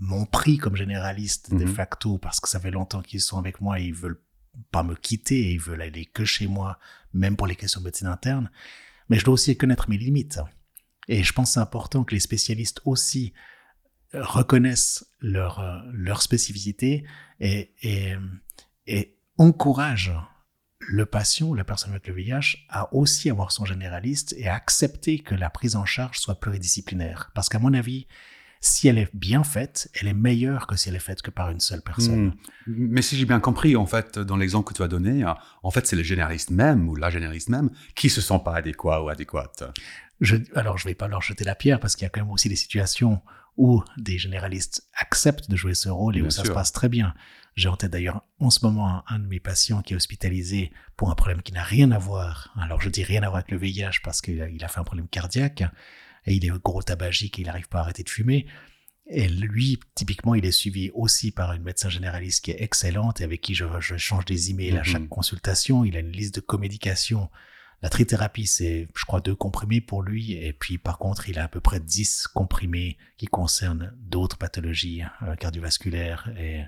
m'ont 0.00 0.26
pris 0.26 0.58
comme 0.58 0.76
généraliste 0.76 1.54
de 1.54 1.64
Mhm. 1.64 1.74
facto 1.74 2.18
parce 2.18 2.40
que 2.40 2.48
ça 2.48 2.58
fait 2.60 2.70
longtemps 2.70 3.02
qu'ils 3.02 3.20
sont 3.20 3.38
avec 3.38 3.60
moi 3.60 3.80
et 3.80 3.84
ils 3.84 3.94
veulent 3.94 4.20
pas 4.70 4.82
me 4.82 4.94
quitter 4.94 5.38
et 5.48 5.52
ils 5.52 5.60
veulent 5.60 5.82
aller 5.82 6.04
que 6.06 6.24
chez 6.24 6.46
moi, 6.46 6.78
même 7.14 7.36
pour 7.36 7.46
les 7.46 7.56
questions 7.56 7.80
de 7.80 7.84
médecine 7.86 8.08
interne. 8.08 8.50
Mais 9.08 9.18
je 9.18 9.24
dois 9.24 9.34
aussi 9.34 9.56
connaître 9.56 9.88
mes 9.88 9.96
limites. 9.98 10.38
Et 11.10 11.24
je 11.24 11.32
pense 11.32 11.50
que 11.50 11.54
c'est 11.54 11.60
important 11.60 12.04
que 12.04 12.14
les 12.14 12.20
spécialistes 12.20 12.80
aussi 12.84 13.34
euh, 14.14 14.22
reconnaissent 14.22 15.04
leur, 15.18 15.58
euh, 15.58 15.80
leur 15.92 16.22
spécificité 16.22 17.04
et, 17.40 17.74
et, 17.82 18.14
et 18.86 19.18
encouragent 19.36 20.14
le 20.78 21.04
patient, 21.06 21.52
la 21.52 21.64
personne 21.64 21.90
avec 21.90 22.06
le 22.06 22.14
VIH, 22.14 22.64
à 22.68 22.94
aussi 22.94 23.28
avoir 23.28 23.50
son 23.50 23.64
généraliste 23.64 24.34
et 24.38 24.46
à 24.46 24.54
accepter 24.54 25.18
que 25.18 25.34
la 25.34 25.50
prise 25.50 25.74
en 25.74 25.84
charge 25.84 26.18
soit 26.18 26.38
pluridisciplinaire. 26.38 27.32
Parce 27.34 27.48
qu'à 27.48 27.58
mon 27.58 27.74
avis, 27.74 28.06
si 28.60 28.88
elle 28.88 28.98
est 28.98 29.10
bien 29.14 29.42
faite, 29.42 29.90
elle 30.00 30.06
est 30.06 30.14
meilleure 30.14 30.66
que 30.66 30.76
si 30.76 30.90
elle 30.90 30.94
est 30.94 31.00
faite 31.00 31.22
que 31.22 31.30
par 31.30 31.50
une 31.50 31.60
seule 31.60 31.82
personne. 31.82 32.26
Hmm. 32.26 32.32
Mais 32.66 33.02
si 33.02 33.16
j'ai 33.16 33.24
bien 33.24 33.40
compris, 33.40 33.74
en 33.74 33.86
fait, 33.86 34.18
dans 34.18 34.36
l'exemple 34.36 34.68
que 34.68 34.74
tu 34.74 34.82
as 34.82 34.88
donné, 34.88 35.24
euh, 35.24 35.32
en 35.62 35.70
fait, 35.70 35.86
c'est 35.86 35.96
le 35.96 36.02
généraliste 36.02 36.50
même 36.50 36.88
ou 36.88 36.94
la 36.94 37.10
généraliste 37.10 37.48
même 37.48 37.70
qui 37.94 38.10
se 38.10 38.20
sent 38.20 38.40
pas 38.44 38.54
adéquat 38.54 39.02
ou 39.02 39.08
adéquate. 39.08 39.64
Je, 40.20 40.36
alors, 40.54 40.76
je 40.78 40.86
vais 40.86 40.94
pas 40.94 41.08
leur 41.08 41.22
jeter 41.22 41.44
la 41.44 41.54
pierre 41.54 41.80
parce 41.80 41.96
qu'il 41.96 42.04
y 42.04 42.06
a 42.06 42.10
quand 42.10 42.20
même 42.20 42.30
aussi 42.30 42.48
des 42.48 42.56
situations 42.56 43.22
où 43.56 43.82
des 43.96 44.18
généralistes 44.18 44.88
acceptent 44.94 45.50
de 45.50 45.56
jouer 45.56 45.74
ce 45.74 45.88
rôle 45.88 46.16
et 46.16 46.20
Bien 46.20 46.28
où 46.28 46.30
ça 46.30 46.42
sûr. 46.42 46.50
se 46.50 46.54
passe 46.54 46.72
très 46.72 46.88
bien. 46.88 47.14
J'ai 47.56 47.68
en 47.68 47.76
tête 47.76 47.90
d'ailleurs 47.90 48.22
en 48.38 48.48
ce 48.50 48.64
moment 48.64 49.02
un, 49.08 49.18
de 49.18 49.26
mes 49.26 49.40
patients 49.40 49.82
qui 49.82 49.92
est 49.92 49.96
hospitalisé 49.96 50.72
pour 50.96 51.10
un 51.10 51.14
problème 51.14 51.42
qui 51.42 51.52
n'a 51.52 51.62
rien 51.64 51.90
à 51.90 51.98
voir. 51.98 52.54
Alors 52.60 52.80
je 52.80 52.88
dis 52.88 53.02
rien 53.02 53.22
à 53.22 53.26
voir 53.28 53.36
avec 53.36 53.50
le 53.50 53.58
VIH 53.58 54.00
parce 54.04 54.20
qu'il 54.20 54.40
a, 54.40 54.48
il 54.48 54.62
a 54.64 54.68
fait 54.68 54.78
un 54.80 54.84
problème 54.84 55.08
cardiaque 55.08 55.62
et 56.26 56.34
il 56.34 56.44
est 56.44 56.50
gros 56.62 56.82
tabagique 56.82 57.38
et 57.38 57.42
il 57.42 57.46
n'arrive 57.46 57.68
pas 57.68 57.78
à 57.78 57.82
arrêter 57.82 58.02
de 58.02 58.08
fumer. 58.08 58.46
Et 59.12 59.28
lui, 59.28 59.80
typiquement, 59.96 60.36
il 60.36 60.46
est 60.46 60.52
suivi 60.52 60.90
aussi 60.94 61.32
par 61.32 61.52
une 61.52 61.64
médecin 61.64 61.88
généraliste 61.88 62.44
qui 62.44 62.52
est 62.52 62.62
excellente 62.62 63.20
et 63.20 63.24
avec 63.24 63.40
qui 63.40 63.54
je, 63.54 63.64
je 63.80 63.96
change 63.96 64.24
des 64.26 64.50
emails 64.50 64.76
à 64.76 64.80
Mhm. 64.80 64.84
chaque 64.84 65.08
consultation. 65.08 65.84
Il 65.84 65.96
a 65.96 66.00
une 66.00 66.12
liste 66.12 66.36
de 66.36 66.40
comédication. 66.40 67.28
La 67.82 67.88
trithérapie, 67.88 68.46
c'est, 68.46 68.88
je 68.94 69.04
crois, 69.06 69.20
deux 69.20 69.34
comprimés 69.34 69.80
pour 69.80 70.02
lui. 70.02 70.32
Et 70.32 70.52
puis, 70.52 70.76
par 70.78 70.98
contre, 70.98 71.28
il 71.30 71.38
a 71.38 71.44
à 71.44 71.48
peu 71.48 71.60
près 71.60 71.80
10 71.80 72.26
comprimés 72.34 72.98
qui 73.16 73.26
concernent 73.26 73.92
d'autres 73.98 74.36
pathologies 74.36 75.02
euh, 75.22 75.34
cardiovasculaires 75.36 76.28
et, 76.38 76.64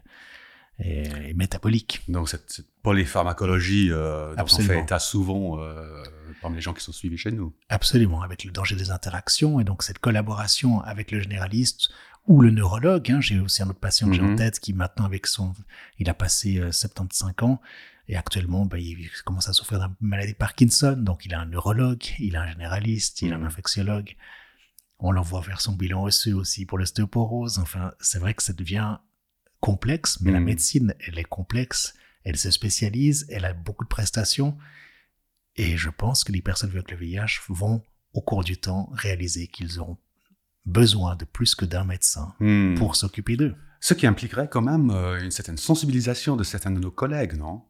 et, 0.78 1.28
et 1.28 1.35
métaboliques. 1.35 2.00
Donc, 2.09 2.28
cette, 2.31 2.50
cette 2.50 2.66
polypharmacologie 2.83 3.88
euh, 3.90 4.35
dont 4.37 4.45
on 4.45 4.47
fait 4.62 4.81
état 4.81 4.99
souvent 4.99 5.61
euh, 5.61 6.02
parmi 6.40 6.57
les 6.57 6.62
gens 6.62 6.73
qui 6.73 6.83
sont 6.83 6.92
suivis 6.92 7.19
chez 7.19 7.31
nous. 7.31 7.54
Absolument, 7.69 8.23
avec 8.23 8.45
le 8.45 8.50
danger 8.50 8.75
des 8.76 8.90
interactions 8.90 9.61
et 9.61 9.64
donc 9.64 9.83
cette 9.83 9.99
collaboration 9.99 10.81
avec 10.81 11.11
le 11.11 11.21
généraliste 11.21 11.90
ou 12.26 12.40
le 12.40 12.50
neurologue. 12.50 13.11
hein. 13.11 13.21
J'ai 13.21 13.38
aussi 13.40 13.62
un 13.62 13.69
autre 13.69 13.81
patient 13.81 14.09
que 14.09 14.14
j'ai 14.14 14.23
en 14.23 14.28
Mhm. 14.28 14.37
tête 14.37 14.61
qui 14.61 14.73
maintenant 14.73 15.04
avec 15.04 15.26
son, 15.26 15.52
il 15.99 16.09
a 16.09 16.14
passé 16.14 16.59
euh, 16.59 16.73
75 16.73 17.33
ans 17.42 17.61
et 18.09 18.16
actuellement 18.16 18.66
bah, 18.66 18.78
il 18.78 19.11
commence 19.25 19.49
à 19.49 19.52
souffrir 19.52 19.78
d'une 19.80 19.97
maladie 20.00 20.32
de 20.32 20.37
Parkinson. 20.38 20.97
Donc 20.99 21.25
il 21.26 21.35
a 21.35 21.40
un 21.40 21.47
neurologue, 21.47 22.02
il 22.18 22.37
a 22.37 22.42
un 22.42 22.49
généraliste, 22.50 23.23
il 23.23 23.32
a 23.32 23.37
un 23.37 23.40
Mhm. 23.40 23.47
infectiologue. 23.47 24.16
On 24.99 25.11
l'envoie 25.12 25.42
faire 25.42 25.61
son 25.61 25.73
bilan 25.73 26.04
osseux 26.04 26.35
aussi 26.35 26.64
pour 26.66 26.78
l'ostéoporose. 26.78 27.59
Enfin, 27.59 27.92
c'est 28.00 28.18
vrai 28.18 28.35
que 28.35 28.42
ça 28.42 28.52
devient 28.52 28.99
complexe, 29.61 30.21
mais 30.21 30.30
la 30.32 30.38
Mhm. 30.40 30.47
médecine, 30.47 30.94
elle 31.06 31.18
est 31.18 31.25
complexe. 31.25 31.94
Elle 32.25 32.37
se 32.37 32.50
spécialise, 32.50 33.26
elle 33.30 33.44
a 33.44 33.52
beaucoup 33.52 33.85
de 33.85 33.88
prestations. 33.88 34.56
Et 35.56 35.76
je 35.76 35.90
pense 35.90 36.25
que 36.25 36.32
les 36.32 36.40
personnes 36.42 36.71
avec 36.71 36.90
le 36.90 36.97
VIH 36.97 37.40
vont, 37.49 37.82
au 38.14 38.21
cours 38.21 38.44
du 38.44 38.56
temps, 38.59 38.90
réaliser 38.92 39.49
qu'ils 39.49 39.78
auront 39.80 39.99
besoin 40.64 41.16
de 41.16 41.25
plus 41.25 41.54
que 41.56 41.64
d'un 41.64 41.85
médecin 41.85 42.35
Hmm. 42.40 42.75
pour 42.76 42.94
s'occuper 42.97 43.37
d'eux. 43.37 43.56
Ce 43.80 43.94
qui 43.94 44.06
impliquerait 44.06 44.49
quand 44.49 44.62
même 44.62 44.90
euh, 44.90 45.21
une 45.23 45.32
certaine 45.32 45.56
sensibilisation 45.56 46.37
de 46.37 46.44
certains 46.44 46.71
de 46.71 46.78
nos 46.78 46.92
collègues, 46.92 47.35
non? 47.35 47.64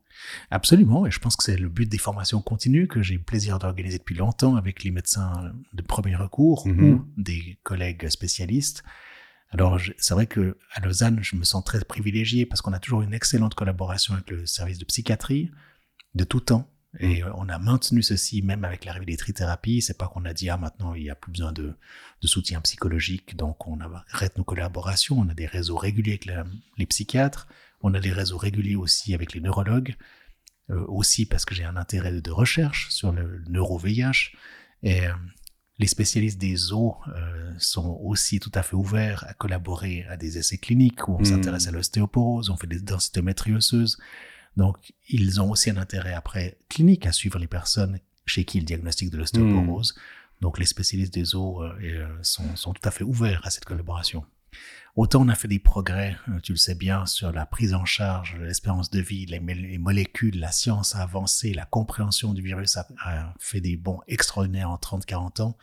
Absolument, 0.50 1.07
et 1.07 1.11
je 1.11 1.19
pense 1.19 1.37
que 1.37 1.42
c'est 1.42 1.57
le 1.57 1.69
but 1.69 1.88
des 1.88 1.99
formations 1.99 2.40
continues 2.42 2.88
que 2.88 3.02
j'ai 3.02 3.14
le 3.14 3.23
plaisir 3.23 3.59
d'organiser 3.59 3.99
depuis 3.99 4.14
longtemps 4.14 4.57
avec 4.57 4.83
les 4.85 4.90
médecins 4.90 5.52
de 5.73 5.83
premier 5.83 6.16
recours 6.16 6.66
Mhm. 6.66 6.85
ou 6.85 7.09
des 7.16 7.59
collègues 7.62 8.09
spécialistes. 8.09 8.83
Alors, 9.50 9.78
c'est 9.99 10.14
vrai 10.14 10.26
que 10.26 10.57
à 10.73 10.81
Lausanne, 10.81 11.19
je 11.23 11.37
me 11.37 11.45
sens 11.45 11.62
très 11.64 11.81
privilégié 11.85 12.47
parce 12.47 12.62
qu'on 12.62 12.73
a 12.73 12.78
toujours 12.78 13.02
une 13.02 13.12
excellente 13.12 13.54
collaboration 13.54 14.14
avec 14.14 14.31
le 14.31 14.47
service 14.47 14.78
de 14.78 14.85
psychiatrie 14.87 15.50
de 16.14 16.25
tout 16.25 16.40
temps. 16.40 16.69
Et 17.00 17.23
euh, 17.23 17.31
on 17.37 17.49
a 17.49 17.59
maintenu 17.59 18.02
ceci 18.02 18.42
même 18.42 18.64
avec 18.64 18.85
l'arrivée 18.85 19.07
des 19.07 19.16
trithérapies. 19.16 19.81
C'est 19.83 19.97
pas 19.97 20.09
qu'on 20.09 20.25
a 20.26 20.33
dit, 20.35 20.49
ah, 20.50 20.57
maintenant, 20.59 20.95
il 20.95 21.02
n'y 21.04 21.11
a 21.11 21.14
plus 21.14 21.33
besoin 21.33 21.52
de, 21.52 21.75
de 22.23 22.26
soutien 22.26 22.61
psychologique, 22.62 23.35
donc 23.37 23.66
on 23.66 23.78
arrête 24.12 24.37
nos 24.37 24.45
collaborations. 24.45 25.19
On 25.19 25.28
a 25.28 25.35
des 25.35 25.47
réseaux 25.47 25.76
réguliers 25.76 26.12
avec 26.12 26.26
la- 26.26 26.45
les 26.78 26.87
psychiatres. 26.87 27.47
On 27.83 27.95
a 27.95 28.01
des 28.01 28.12
réseaux 28.12 28.39
réguliers 28.39 28.77
aussi 28.77 29.15
avec 29.15 29.33
les 29.35 29.41
neurologues. 29.41 29.97
Euh, 30.71 30.85
aussi 30.87 31.27
parce 31.27 31.45
que 31.45 31.55
j'ai 31.57 31.65
un 31.65 31.77
intérêt 31.77 32.21
de, 32.21 32.31
recherche 32.31 32.89
sur 32.91 33.12
le 33.12 33.43
neuro-VIH. 33.49 34.33
Et 34.83 35.07
euh, 35.07 35.12
les 35.79 35.89
spécialistes 35.89 36.41
des 36.41 36.73
os 36.73 36.95
euh, 37.09 37.53
sont 37.59 37.99
aussi 38.01 38.39
tout 38.39 38.53
à 38.55 38.62
fait 38.62 38.77
ouverts 38.77 39.25
à 39.29 39.35
collaborer 39.35 40.05
à 40.09 40.17
des 40.17 40.39
essais 40.39 40.59
cliniques 40.59 41.09
où 41.09 41.17
on 41.17 41.19
Hmm. 41.19 41.25
s'intéresse 41.25 41.67
à 41.67 41.73
l'ostéoporose, 41.73 42.51
on 42.51 42.57
fait 42.57 42.69
des 42.69 42.81
densitométries 42.81 43.55
osseuses. 43.55 43.99
Donc, 44.57 44.93
ils 45.09 45.41
ont 45.41 45.51
aussi 45.51 45.71
un 45.71 45.79
intérêt 45.79 46.12
après 46.12 46.59
clinique 46.69 47.07
à 47.07 47.12
suivre 47.12 47.39
les 47.39 47.49
personnes 47.49 47.99
chez 48.27 48.45
qui 48.45 48.59
ils 48.59 48.65
diagnostiquent 48.65 49.11
de 49.11 49.19
l'ostéoporose. 49.19 49.95
Donc, 50.41 50.59
les 50.59 50.67
spécialistes 50.67 51.15
des 51.15 51.35
os 51.35 51.62
euh, 51.83 52.07
sont 52.23 52.73
tout 52.73 52.89
à 52.89 52.91
fait 52.91 53.05
ouverts 53.05 53.41
à 53.45 53.51
cette 53.51 53.65
collaboration. 53.65 54.25
Autant 54.95 55.23
on 55.23 55.29
a 55.29 55.35
fait 55.35 55.49
des 55.49 55.59
progrès, 55.59 56.19
euh, 56.29 56.39
tu 56.41 56.53
le 56.53 56.59
sais 56.59 56.75
bien, 56.75 57.07
sur 57.07 57.33
la 57.33 57.47
prise 57.47 57.73
en 57.73 57.87
charge, 57.87 58.37
l'espérance 58.39 58.91
de 58.91 59.01
vie, 59.01 59.25
les, 59.25 59.41
molécules, 59.79 60.39
la 60.39 60.53
science 60.53 60.95
a 60.95 61.03
avancé, 61.03 61.55
la 61.55 61.65
compréhension 61.65 62.35
du 62.35 62.43
virus 62.43 62.77
a, 62.77 62.87
a 63.03 63.33
fait 63.39 63.63
des 63.63 63.77
bons 63.77 64.01
extraordinaires 64.07 64.71
en 64.71 64.77
30-40 64.77 65.41
ans. 65.43 65.57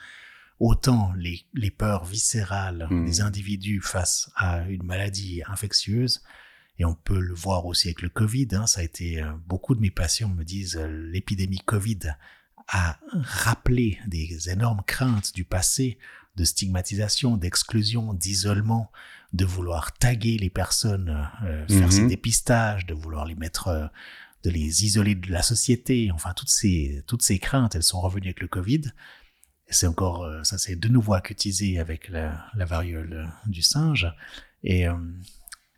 Autant 0.60 1.14
les, 1.16 1.46
les 1.54 1.72
peurs 1.72 2.06
viscérales 2.06 2.88
Mm. 2.90 3.06
des 3.06 3.22
individus 3.22 3.82
face 3.82 4.32
à 4.36 4.68
une 4.68 4.84
maladie 4.84 5.42
infectieuse, 5.48 6.24
et 6.80 6.86
on 6.86 6.96
peut 6.96 7.20
le 7.20 7.34
voir 7.34 7.66
aussi 7.66 7.88
avec 7.90 8.02
le 8.02 8.10
Covid, 8.10 8.48
hein, 8.54 8.66
ça 8.66 8.82
a 8.82 8.84
été, 8.84 9.22
euh, 9.22 9.32
beaucoup 9.48 9.76
de 9.76 9.82
mes 9.82 9.92
patients 9.92 10.30
me 10.30 10.44
disent, 10.44 10.78
euh, 10.78 10.88
l'épidémie 11.12 11.60
Covid 11.60 12.00
a 12.68 12.98
rappelé 13.14 14.00
des 14.08 14.50
énormes 14.50 14.82
craintes 14.86 15.34
du 15.34 15.44
passé, 15.44 15.98
de 16.40 16.46
stigmatisation, 16.46 17.36
d'exclusion, 17.38 18.14
d'isolement, 18.14 18.92
de 19.34 19.46
vouloir 19.46 19.92
taguer 19.92 20.38
les 20.38 20.50
personnes, 20.50 21.30
euh, 21.44 21.68
faire 21.68 21.88
Mhm. 21.88 21.92
ces 21.92 22.08
dépistages, 22.08 22.86
de 22.86 22.94
vouloir 22.94 23.26
les 23.26 23.36
mettre, 23.36 23.68
euh, 23.68 23.86
de 24.44 24.50
les 24.50 24.86
isoler 24.86 25.16
de 25.16 25.30
la 25.32 25.42
société. 25.44 26.10
Enfin, 26.14 26.34
toutes 26.34 26.50
ces, 26.50 27.04
toutes 27.08 27.22
ces 27.22 27.40
craintes, 27.40 27.76
elles 27.76 27.84
sont 27.84 28.00
revenues 28.00 28.28
avec 28.28 28.40
le 28.40 28.48
Covid. 28.48 28.84
C'est 29.70 29.86
encore, 29.86 30.24
euh, 30.24 30.44
ça 30.44 30.58
s'est 30.58 30.78
de 30.78 30.88
nouveau 30.88 31.14
acutisé 31.14 31.78
avec 31.78 32.08
la, 32.08 32.46
la 32.56 32.66
variole 32.66 33.30
du 33.46 33.62
singe. 33.62 34.08
Et 34.64 34.86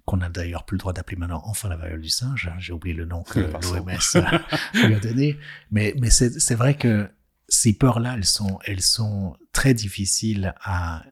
qu'on 0.06 0.22
a 0.22 0.30
d'ailleurs 0.30 0.66
plus 0.66 0.76
le 0.76 0.80
droit 0.80 0.94
d'appeler 0.94 1.18
maintenant 1.18 1.42
enfin 1.46 1.70
la 1.70 1.76
variole 1.76 2.02
du 2.02 2.10
singe. 2.10 2.52
J'ai 2.60 2.74
oublié 2.74 2.96
le 2.96 3.06
nom 3.06 3.22
que 3.24 3.40
l'OMS 3.40 4.24
lui 4.88 4.96
a 4.96 5.00
donné. 5.00 5.38
Mais, 5.70 5.94
mais 6.00 6.10
c'est 6.10 6.56
vrai 6.56 6.76
que 6.76 7.10
ces 7.52 7.74
peurs-là, 7.74 8.14
elles 8.16 8.26
sont, 8.26 8.60
elles 8.64 8.82
sont 8.82 9.36
très 9.52 9.74
difficiles 9.74 10.56
à, 10.62 11.04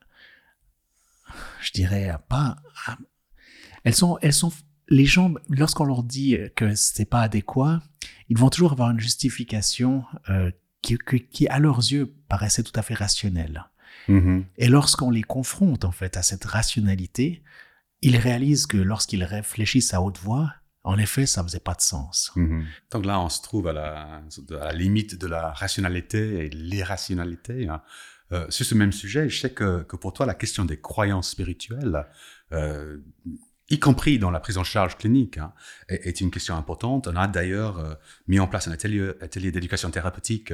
je 1.61 1.71
dirais, 1.71 2.07
à 2.07 2.17
pas, 2.17 2.55
à- 2.87 2.97
elles 3.83 3.93
sont, 3.93 4.17
elles 4.21 4.33
sont, 4.33 4.51
les 4.87 5.05
gens, 5.05 5.33
lorsqu'on 5.49 5.83
leur 5.83 6.01
dit 6.01 6.37
que 6.55 6.75
c'est 6.75 7.05
pas 7.05 7.21
adéquat, 7.21 7.83
ils 8.29 8.37
vont 8.37 8.49
toujours 8.49 8.71
avoir 8.71 8.89
une 8.89 8.99
justification 8.99 10.05
euh, 10.29 10.49
qui, 10.81 10.97
qui, 10.97 11.27
qui, 11.27 11.47
à 11.49 11.59
leurs 11.59 11.79
yeux, 11.79 12.15
paraissait 12.29 12.63
tout 12.63 12.71
à 12.75 12.81
fait 12.81 12.93
rationnelle. 12.93 13.65
Mhm. 14.07 14.45
Et 14.57 14.69
lorsqu'on 14.69 15.11
les 15.11 15.23
confronte, 15.23 15.83
en 15.83 15.91
fait, 15.91 16.15
à 16.15 16.23
cette 16.23 16.45
rationalité, 16.45 17.43
ils 18.01 18.15
réalisent 18.15 18.65
que 18.65 18.77
lorsqu'ils 18.77 19.25
réfléchissent 19.25 19.93
à 19.93 20.01
haute 20.01 20.19
voix, 20.19 20.53
En 20.83 20.97
effet, 20.97 21.25
ça 21.25 21.43
faisait 21.43 21.59
pas 21.59 21.73
de 21.73 21.81
sens. 21.81 22.31
Mhm. 22.35 22.65
Donc 22.91 23.05
là, 23.05 23.19
on 23.19 23.29
se 23.29 23.41
trouve 23.41 23.67
à 23.67 23.73
la, 23.73 24.21
à 24.61 24.65
la 24.65 24.73
limite 24.73 25.15
de 25.19 25.27
la 25.27 25.51
rationalité 25.51 26.45
et 26.45 26.49
l'irrationalité. 26.49 27.67
Hein. 27.67 27.81
Euh, 28.31 28.45
sur 28.49 28.65
ce 28.65 28.75
même 28.75 28.91
sujet, 28.91 29.27
je 29.27 29.39
sais 29.39 29.51
que, 29.51 29.83
que, 29.83 29.95
pour 29.95 30.13
toi, 30.13 30.25
la 30.25 30.35
question 30.35 30.63
des 30.63 30.79
croyances 30.79 31.31
spirituelles, 31.31 32.05
euh, 32.53 32.97
y 33.69 33.79
compris 33.79 34.19
dans 34.19 34.31
la 34.31 34.39
prise 34.39 34.57
en 34.57 34.63
charge 34.63 34.97
clinique, 34.97 35.37
hein, 35.37 35.53
est, 35.89 36.07
est, 36.07 36.21
une 36.21 36.31
question 36.31 36.55
importante. 36.55 37.07
On 37.07 37.15
a 37.15 37.27
d'ailleurs 37.27 37.79
euh, 37.79 37.93
mis 38.27 38.39
en 38.39 38.47
place 38.47 38.67
un 38.67 38.71
atelier, 38.71 39.11
atelier 39.21 39.51
d'éducation 39.51 39.91
thérapeutique 39.91 40.53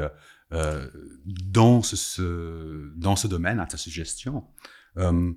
euh, 0.51 0.89
dans, 1.25 1.81
ce, 1.81 1.95
ce, 1.95 2.91
dans 2.95 3.15
ce 3.15 3.27
domaine, 3.27 3.59
à 3.59 3.65
ta 3.65 3.77
suggestion. 3.77 4.45
Euh, 4.97 5.31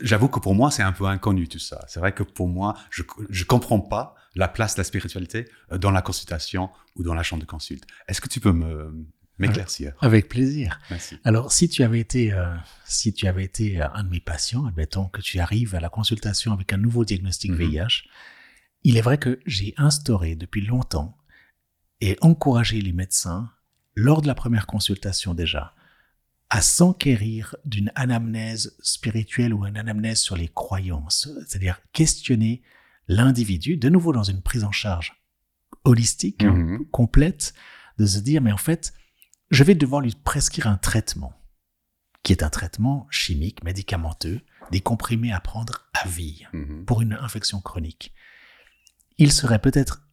J'avoue 0.00 0.28
que 0.28 0.40
pour 0.40 0.54
moi, 0.54 0.70
c'est 0.70 0.82
un 0.82 0.92
peu 0.92 1.04
inconnu 1.06 1.48
tout 1.48 1.58
ça. 1.58 1.84
C'est 1.88 2.00
vrai 2.00 2.12
que 2.12 2.22
pour 2.22 2.48
moi, 2.48 2.74
je 2.90 3.02
ne 3.02 3.44
comprends 3.44 3.80
pas 3.80 4.14
la 4.34 4.48
place 4.48 4.74
de 4.74 4.80
la 4.80 4.84
spiritualité 4.84 5.48
euh, 5.70 5.78
dans 5.78 5.90
la 5.90 6.00
consultation 6.02 6.70
ou 6.96 7.02
dans 7.02 7.14
la 7.14 7.22
chambre 7.22 7.42
de 7.42 7.46
consulte. 7.46 7.84
Est-ce 8.08 8.20
que 8.20 8.28
tu 8.28 8.40
peux 8.40 8.52
me 8.52 9.06
m'éclaircir? 9.38 9.92
Avec 10.00 10.28
plaisir. 10.28 10.80
Merci. 10.90 11.18
Alors, 11.24 11.52
si 11.52 11.68
tu 11.68 11.82
avais 11.82 12.00
été, 12.00 12.32
euh, 12.32 12.54
si 12.84 13.12
tu 13.12 13.26
avais 13.26 13.44
été 13.44 13.80
un 13.82 14.04
de 14.04 14.08
mes 14.08 14.20
patients, 14.20 14.64
admettons 14.66 15.06
que 15.08 15.20
tu 15.20 15.38
arrives 15.40 15.74
à 15.74 15.80
la 15.80 15.88
consultation 15.88 16.52
avec 16.52 16.72
un 16.72 16.76
nouveau 16.78 17.04
diagnostic 17.04 17.50
Mhm. 17.50 17.58
VIH, 17.58 18.04
il 18.84 18.96
est 18.96 19.00
vrai 19.02 19.18
que 19.18 19.40
j'ai 19.46 19.74
instauré 19.76 20.36
depuis 20.36 20.64
longtemps 20.64 21.16
et 22.00 22.16
encouragé 22.20 22.80
les 22.80 22.92
médecins, 22.92 23.50
lors 23.94 24.22
de 24.22 24.26
la 24.26 24.34
première 24.34 24.66
consultation 24.66 25.34
déjà, 25.34 25.74
à 26.54 26.60
s'enquérir 26.60 27.56
d'une 27.64 27.90
anamnèse 27.94 28.76
spirituelle 28.82 29.54
ou 29.54 29.64
une 29.64 29.78
anamnèse 29.78 30.18
sur 30.20 30.36
les 30.36 30.48
croyances, 30.48 31.26
c'est-à-dire 31.46 31.80
questionner 31.94 32.60
l'individu, 33.08 33.78
de 33.78 33.88
nouveau 33.88 34.12
dans 34.12 34.22
une 34.22 34.42
prise 34.42 34.62
en 34.62 34.70
charge 34.70 35.14
holistique, 35.84 36.44
hein, 36.44 36.52
Mhm. 36.52 36.86
complète, 36.90 37.54
de 37.98 38.04
se 38.04 38.18
dire, 38.18 38.42
mais 38.42 38.52
en 38.52 38.58
fait, 38.58 38.92
je 39.50 39.64
vais 39.64 39.74
devoir 39.74 40.02
lui 40.02 40.14
prescrire 40.24 40.66
un 40.66 40.76
traitement, 40.76 41.32
qui 42.22 42.32
est 42.34 42.42
un 42.42 42.50
traitement 42.50 43.06
chimique, 43.10 43.64
médicamenteux, 43.64 44.42
des 44.70 44.82
comprimés 44.82 45.32
à 45.32 45.40
prendre 45.40 45.88
à 45.94 46.06
vie 46.06 46.44
Mhm. 46.52 46.84
pour 46.84 47.00
une 47.00 47.14
infection 47.14 47.62
chronique. 47.62 48.12
Il 49.16 49.32
serait 49.32 49.58
peut-être 49.60 50.06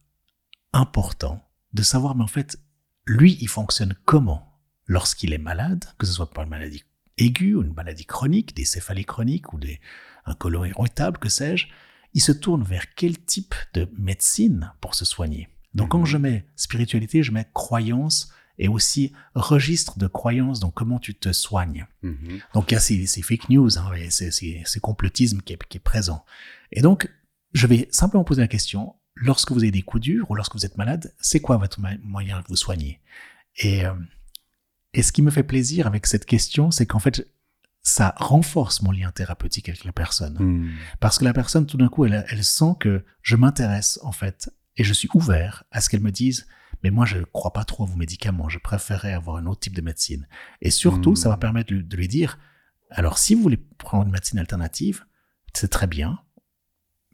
important 0.72 1.46
de 1.74 1.82
savoir, 1.82 2.14
mais 2.16 2.24
en 2.24 2.28
fait, 2.28 2.58
lui, 3.04 3.36
il 3.42 3.48
fonctionne 3.48 3.94
comment 4.06 4.49
lorsqu'il 4.90 5.32
est 5.32 5.38
malade, 5.38 5.84
que 5.98 6.04
ce 6.06 6.12
soit 6.12 6.30
par 6.30 6.42
une 6.44 6.50
maladie 6.50 6.82
aiguë 7.16 7.54
ou 7.54 7.62
une 7.62 7.72
maladie 7.74 8.04
chronique, 8.06 8.56
des 8.56 8.64
céphalées 8.64 9.04
chroniques 9.04 9.52
ou 9.52 9.58
des, 9.58 9.78
un 10.26 10.34
côlon 10.34 10.64
irritable, 10.64 11.18
que 11.18 11.28
sais-je, 11.28 11.68
il 12.12 12.20
se 12.20 12.32
tourne 12.32 12.64
vers 12.64 12.92
quel 12.96 13.16
type 13.24 13.54
de 13.72 13.88
médecine 13.96 14.72
pour 14.80 14.96
se 14.96 15.04
soigner? 15.04 15.48
Donc 15.74 15.86
Mhm. 15.86 15.90
quand 15.92 16.04
je 16.06 16.16
mets 16.18 16.44
spiritualité, 16.56 17.22
je 17.22 17.30
mets 17.30 17.46
croyance 17.54 18.32
et 18.58 18.66
aussi 18.66 19.12
registre 19.34 19.96
de 19.96 20.08
croyances, 20.08 20.58
donc 20.58 20.74
comment 20.74 20.98
tu 20.98 21.14
te 21.14 21.32
soignes. 21.32 21.86
Mhm. 22.02 22.40
Donc 22.54 22.72
il 22.72 22.74
y 22.74 22.76
a 22.76 22.80
ces, 22.80 23.06
ces 23.06 23.22
fake 23.22 23.48
news, 23.48 23.78
hein, 23.78 23.92
ces, 24.10 24.32
ces, 24.32 24.62
ces 24.66 24.80
complotismes 24.80 25.40
qui 25.40 25.52
est, 25.52 25.64
qui 25.68 25.76
est 25.78 25.80
présent. 25.94 26.24
Et 26.72 26.82
donc, 26.82 27.08
je 27.52 27.66
vais 27.68 27.86
simplement 27.92 28.24
poser 28.24 28.40
la 28.42 28.48
question, 28.48 28.96
lorsque 29.14 29.52
vous 29.52 29.60
avez 29.60 29.70
des 29.70 29.82
coups 29.82 30.02
durs 30.02 30.28
ou 30.30 30.34
lorsque 30.34 30.54
vous 30.54 30.66
êtes 30.66 30.76
malade, 30.76 31.14
c'est 31.20 31.40
quoi 31.40 31.58
votre 31.58 31.78
moyen 32.02 32.40
de 32.40 32.46
vous 32.48 32.56
soigner? 32.56 33.00
Et, 33.56 33.86
euh, 33.86 33.94
et 34.94 35.02
ce 35.02 35.12
qui 35.12 35.22
me 35.22 35.30
fait 35.30 35.42
plaisir 35.42 35.86
avec 35.86 36.06
cette 36.06 36.26
question, 36.26 36.70
c'est 36.70 36.86
qu'en 36.86 36.98
fait, 36.98 37.26
ça 37.82 38.14
renforce 38.18 38.82
mon 38.82 38.90
lien 38.92 39.10
thérapeutique 39.10 39.68
avec 39.68 39.84
la 39.84 39.92
personne. 39.92 40.36
Mhm. 40.38 40.70
Parce 41.00 41.18
que 41.18 41.24
la 41.24 41.32
personne, 41.32 41.66
tout 41.66 41.76
d'un 41.78 41.88
coup, 41.88 42.04
elle, 42.04 42.24
elle 42.28 42.44
sent 42.44 42.74
que 42.80 43.04
je 43.22 43.36
m'intéresse, 43.36 43.98
en 44.02 44.12
fait, 44.12 44.50
et 44.76 44.84
je 44.84 44.92
suis 44.92 45.08
ouvert 45.14 45.64
à 45.70 45.80
ce 45.80 45.88
qu'elle 45.88 46.02
me 46.02 46.10
dise, 46.12 46.46
mais 46.82 46.90
moi, 46.90 47.06
je 47.06 47.18
ne 47.18 47.24
crois 47.24 47.52
pas 47.52 47.64
trop 47.64 47.84
à 47.84 47.86
vos 47.86 47.96
médicaments, 47.96 48.48
je 48.48 48.58
préférerais 48.58 49.12
avoir 49.12 49.36
un 49.36 49.46
autre 49.46 49.60
type 49.60 49.74
de 49.76 49.80
médecine. 49.82 50.26
Et 50.60 50.70
surtout, 50.70 51.14
ça 51.16 51.28
va 51.28 51.36
permettre 51.36 51.70
de, 51.70 51.76
lui- 51.76 51.84
de 51.84 51.96
lui 51.96 52.08
dire, 52.08 52.38
alors, 52.90 53.18
si 53.18 53.34
vous 53.34 53.42
voulez 53.42 53.56
prendre 53.78 54.04
une 54.06 54.12
médecine 54.12 54.38
alternative, 54.38 55.04
c'est 55.54 55.68
très 55.68 55.86
bien, 55.86 56.20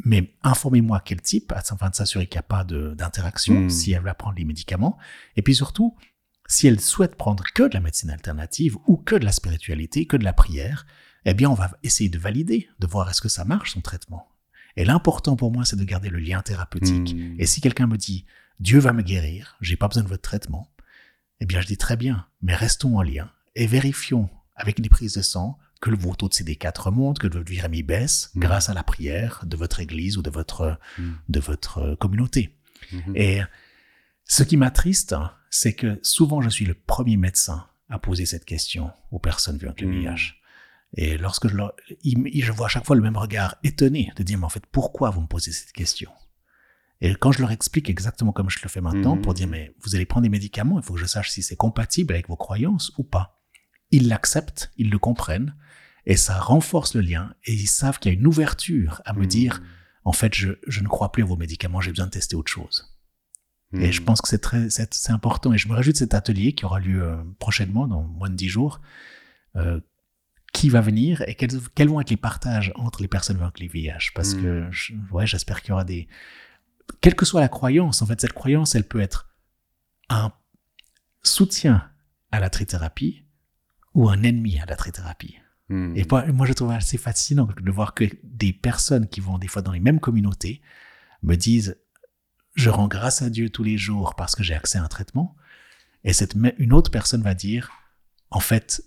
mais 0.04 0.35
informez-moi 0.42 1.01
quel 1.05 1.20
type, 1.22 1.53
afin 1.53 1.88
de 1.90 1.94
s'assurer 1.94 2.27
qu'il 2.27 2.37
n'y 2.37 2.40
a 2.40 2.42
pas 2.42 2.64
d'interaction, 2.64 3.62
Mm. 3.62 3.70
si 3.70 3.92
elle 3.92 4.03
va 4.03 4.14
prendre 4.14 4.37
les 4.37 4.44
médicaments. 4.44 4.98
Et 5.37 5.42
puis 5.42 5.55
surtout, 5.55 5.96
si 6.48 6.66
elle 6.66 6.80
souhaite 6.80 7.16
prendre 7.16 7.44
que 7.54 7.64
de 7.64 7.74
la 7.74 7.80
médecine 7.80 8.11
alternative 8.11 8.76
ou 8.87 8.96
que 8.96 9.14
de 9.16 9.24
la 9.24 9.32
spiritualité, 9.32 10.06
que 10.06 10.16
de 10.16 10.24
la 10.24 10.32
prière, 10.32 10.87
eh 11.24 11.35
bien, 11.35 11.50
on 11.50 11.54
va 11.54 11.72
essayer 11.82 12.09
de 12.09 12.18
valider, 12.18 12.68
de 12.78 12.87
voir 12.87 13.11
est-ce 13.11 13.20
que 13.20 13.28
ça 13.28 13.44
marche 13.44 13.72
son 13.72 13.80
traitement. 13.80 14.28
Et 14.76 14.85
l'important 14.85 15.37
pour 15.37 15.50
moi, 15.50 15.64
c'est 15.64 15.76
de 15.76 15.85
garder 15.85 16.09
le 16.11 16.18
lien 16.18 16.42
thérapeutique. 16.42 17.14
Mhm. 17.14 17.37
Et 17.38 17.46
si 17.46 17.61
quelqu'un 17.61 17.87
me 17.87 17.96
dit 17.96 18.26
Dieu 18.61 18.78
va 18.78 18.92
me 18.92 19.02
guérir, 19.02 19.56
j'ai 19.61 19.76
pas 19.76 19.88
besoin 19.88 20.02
de 20.04 20.09
votre 20.09 20.22
traitement, 20.22 20.70
eh 21.40 21.46
bien, 21.46 21.61
je 21.61 21.66
dis 21.66 21.76
très 21.76 21.96
bien, 21.96 22.26
mais 22.42 22.54
restons 22.54 22.96
en 22.96 23.02
lien 23.02 23.30
et 23.54 23.66
vérifions 23.66 24.30
avec 24.54 24.78
les 24.78 24.88
prises 24.88 25.14
de 25.14 25.22
sang 25.22 25.59
que 25.82 25.90
le 25.90 25.98
taux 25.98 26.28
de 26.28 26.32
CD4 26.35 26.85
remonte, 26.85 27.18
que 27.18 27.26
votre 27.26 27.44
virémie 27.50 27.82
baisse 27.82 28.30
Mhm. 28.35 28.42
grâce 28.42 28.68
à 28.70 28.74
la 28.74 28.82
prière 28.82 29.42
de 29.44 29.56
votre 29.56 29.80
église 29.80 30.16
ou 30.16 30.22
de 30.22 30.30
votre, 30.30 30.78
Mhm. 30.98 31.18
de 31.28 31.40
votre 31.40 31.78
euh, 31.78 31.96
communauté. 31.96 32.56
Et 33.14 33.40
ce 34.24 34.42
qui 34.42 34.56
m'attriste, 34.56 35.12
hein, 35.12 35.32
c'est 35.59 35.73
que 35.75 35.99
souvent 36.03 36.42
je 36.42 36.51
suis 36.51 36.66
le 36.66 36.75
premier 36.75 37.16
médecin 37.16 37.66
à 37.88 37.99
poser 37.99 38.27
cette 38.27 38.45
question 38.45 38.90
aux 39.11 39.19
personnes 39.19 39.57
vivant 39.57 39.71
avec 39.71 39.81
le 39.81 39.88
Mm. 39.88 40.01
VIH. 40.03 40.35
Et 40.95 41.16
lorsque 41.19 41.49
je, 41.49 41.57
leur, 41.57 41.73
je 42.05 42.53
vois 42.53 42.66
à 42.66 42.69
chaque 42.69 42.85
fois 42.85 42.95
le 42.97 43.03
même 43.03 43.16
regard 43.16 43.57
étonné 43.64 44.12
de 44.16 44.23
dire, 44.23 44.38
mais 44.38 44.45
en 44.45 44.51
fait, 44.51 44.64
pourquoi 44.66 45.09
vous 45.11 45.23
me 45.23 45.27
posez 45.27 45.53
cette 45.53 45.73
question? 45.73 46.11
Et 47.01 47.14
quand 47.14 47.33
je 47.33 47.40
leur 47.40 47.51
explique 47.53 47.88
exactement 47.88 48.33
comme 48.33 48.51
je 48.51 48.59
le 48.62 48.69
fais 48.69 48.81
maintenant, 48.83 49.16
pour 49.16 49.33
dire, 49.35 49.49
mais 49.49 49.75
vous 49.81 49.95
allez 49.95 50.05
prendre 50.07 50.25
des 50.25 50.29
médicaments, 50.31 50.79
il 50.79 50.83
faut 50.85 50.95
que 50.95 51.01
je 51.01 51.07
sache 51.07 51.31
si 51.31 51.42
c'est 51.42 51.57
compatible 51.57 52.12
avec 52.14 52.29
vos 52.29 52.37
croyances 52.37 52.92
ou 52.99 53.03
pas. 53.03 53.42
Ils 53.90 54.09
l'acceptent, 54.09 54.71
ils 54.77 54.90
le 54.90 54.99
comprennent, 54.99 55.55
et 56.07 56.16
ça 56.16 56.38
renforce 56.38 56.95
le 56.95 57.01
lien, 57.03 57.35
et 57.45 57.53
ils 57.55 57.66
savent 57.66 57.99
qu'il 57.99 58.12
y 58.12 58.14
a 58.14 58.19
une 58.19 58.27
ouverture 58.27 59.01
à 59.05 59.12
me 59.14 59.21
Mhm. 59.23 59.27
dire, 59.27 59.62
en 60.05 60.12
fait, 60.12 60.35
je, 60.35 60.53
je 60.66 60.81
ne 60.81 60.88
crois 60.88 61.12
plus 61.12 61.23
à 61.23 61.27
vos 61.27 61.37
médicaments, 61.37 61.81
j'ai 61.81 61.90
besoin 61.92 62.07
de 62.07 62.12
tester 62.12 62.37
autre 62.37 62.53
chose. 62.53 62.95
Et 63.72 63.92
je 63.92 64.00
pense 64.00 64.22
que 64.22 64.29
c'est 64.29 64.38
très, 64.38 64.70
c'est, 64.70 65.11
important. 65.11 65.52
Et 65.52 65.59
je 65.59 65.68
me 65.68 65.74
réjouis 65.74 65.92
de 65.92 65.98
cet 65.98 66.14
atelier 66.14 66.55
qui 66.55 66.64
aura 66.64 66.79
lieu 66.81 67.02
euh, 67.02 67.16
prochainement, 67.38 67.87
dans 67.87 68.02
moins 68.02 68.31
de 68.31 68.35
dix 68.35 68.48
jours. 68.48 68.81
Euh, 69.57 69.81
qui 70.52 70.70
va 70.70 70.81
venir 70.81 71.22
et 71.26 71.35
quels, 71.35 71.61
quels 71.74 71.88
vont 71.88 72.00
être 72.00 72.09
les 72.09 72.16
partages 72.16 72.72
entre 72.76 73.02
les 73.02 73.09
personnes 73.09 73.40
avec 73.42 73.59
les 73.59 73.68
VIH 73.68 74.12
Parce 74.14 74.33
que, 74.33 74.66
je- 74.70 74.94
ouais, 75.11 75.26
j'espère 75.26 75.61
qu'il 75.61 75.70
y 75.70 75.72
aura 75.72 75.85
des. 75.85 76.09
Quelle 77.02 77.14
que 77.14 77.26
soit 77.26 77.40
la 77.42 77.48
croyance, 77.48 78.00
en 78.00 78.07
fait, 78.07 78.18
cette 78.20 78.33
croyance, 78.33 78.74
elle 78.74 78.85
peut 78.85 79.00
être 79.00 79.29
un 80.09 80.33
soutien 81.22 81.90
à 82.31 82.40
la 82.40 82.48
trithérapie 82.48 83.24
ou 83.92 84.09
un 84.09 84.22
ennemi 84.22 84.59
à 84.59 84.66
la 84.66 84.76
trithérapie. 84.76 85.37
Mhm. 85.68 85.96
Et 85.96 86.07
moi, 86.11 86.24
moi, 86.33 86.46
je 86.46 86.52
trouve 86.52 86.70
assez 86.70 86.96
fascinant 86.96 87.48
de 87.61 87.70
voir 87.70 87.92
que 87.92 88.05
des 88.22 88.52
personnes 88.52 89.09
qui 89.09 89.20
vont 89.20 89.37
des 89.38 89.48
fois 89.48 89.62
dans 89.62 89.72
les 89.72 89.81
mêmes 89.81 90.00
communautés 90.00 90.62
me 91.22 91.35
disent 91.35 91.76
Je 92.57 92.71
rends 92.71 92.88
grâce 92.88 93.23
à 93.23 93.31
Dieu 93.31 93.51
tous 93.51 93.62
les 93.62 93.79
jours 93.79 94.14
parce 94.16 94.35
que 94.35 94.42
j'ai 94.42 94.55
accès 94.55 94.79
à 94.79 94.83
un 94.83 94.88
traitement. 94.88 95.37
Et 96.05 96.12
cette, 96.12 96.35
une 96.59 96.73
autre 96.73 96.90
personne 96.90 97.23
va 97.23 97.35
dire 97.35 97.71
En 98.31 98.40
fait, 98.40 98.83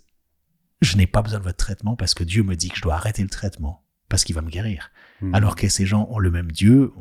je 0.82 0.96
n'ai 0.96 1.06
pas 1.06 1.22
besoin 1.22 1.38
de 1.38 1.44
votre 1.44 1.56
traitement 1.56 1.96
parce 1.96 2.14
que 2.14 2.24
Dieu 2.24 2.42
me 2.42 2.56
dit 2.56 2.68
que 2.68 2.76
je 2.76 2.82
dois 2.82 2.94
arrêter 2.94 3.22
le 3.22 3.28
traitement 3.28 3.84
parce 4.08 4.24
qu'il 4.24 4.34
va 4.34 4.42
me 4.42 4.50
guérir. 4.50 4.90
Mhm. 5.20 5.34
Alors 5.34 5.54
que 5.56 5.68
ces 5.68 5.86
gens 5.86 6.06
ont 6.10 6.18
le 6.18 6.30
même 6.30 6.50
Dieu, 6.52 6.92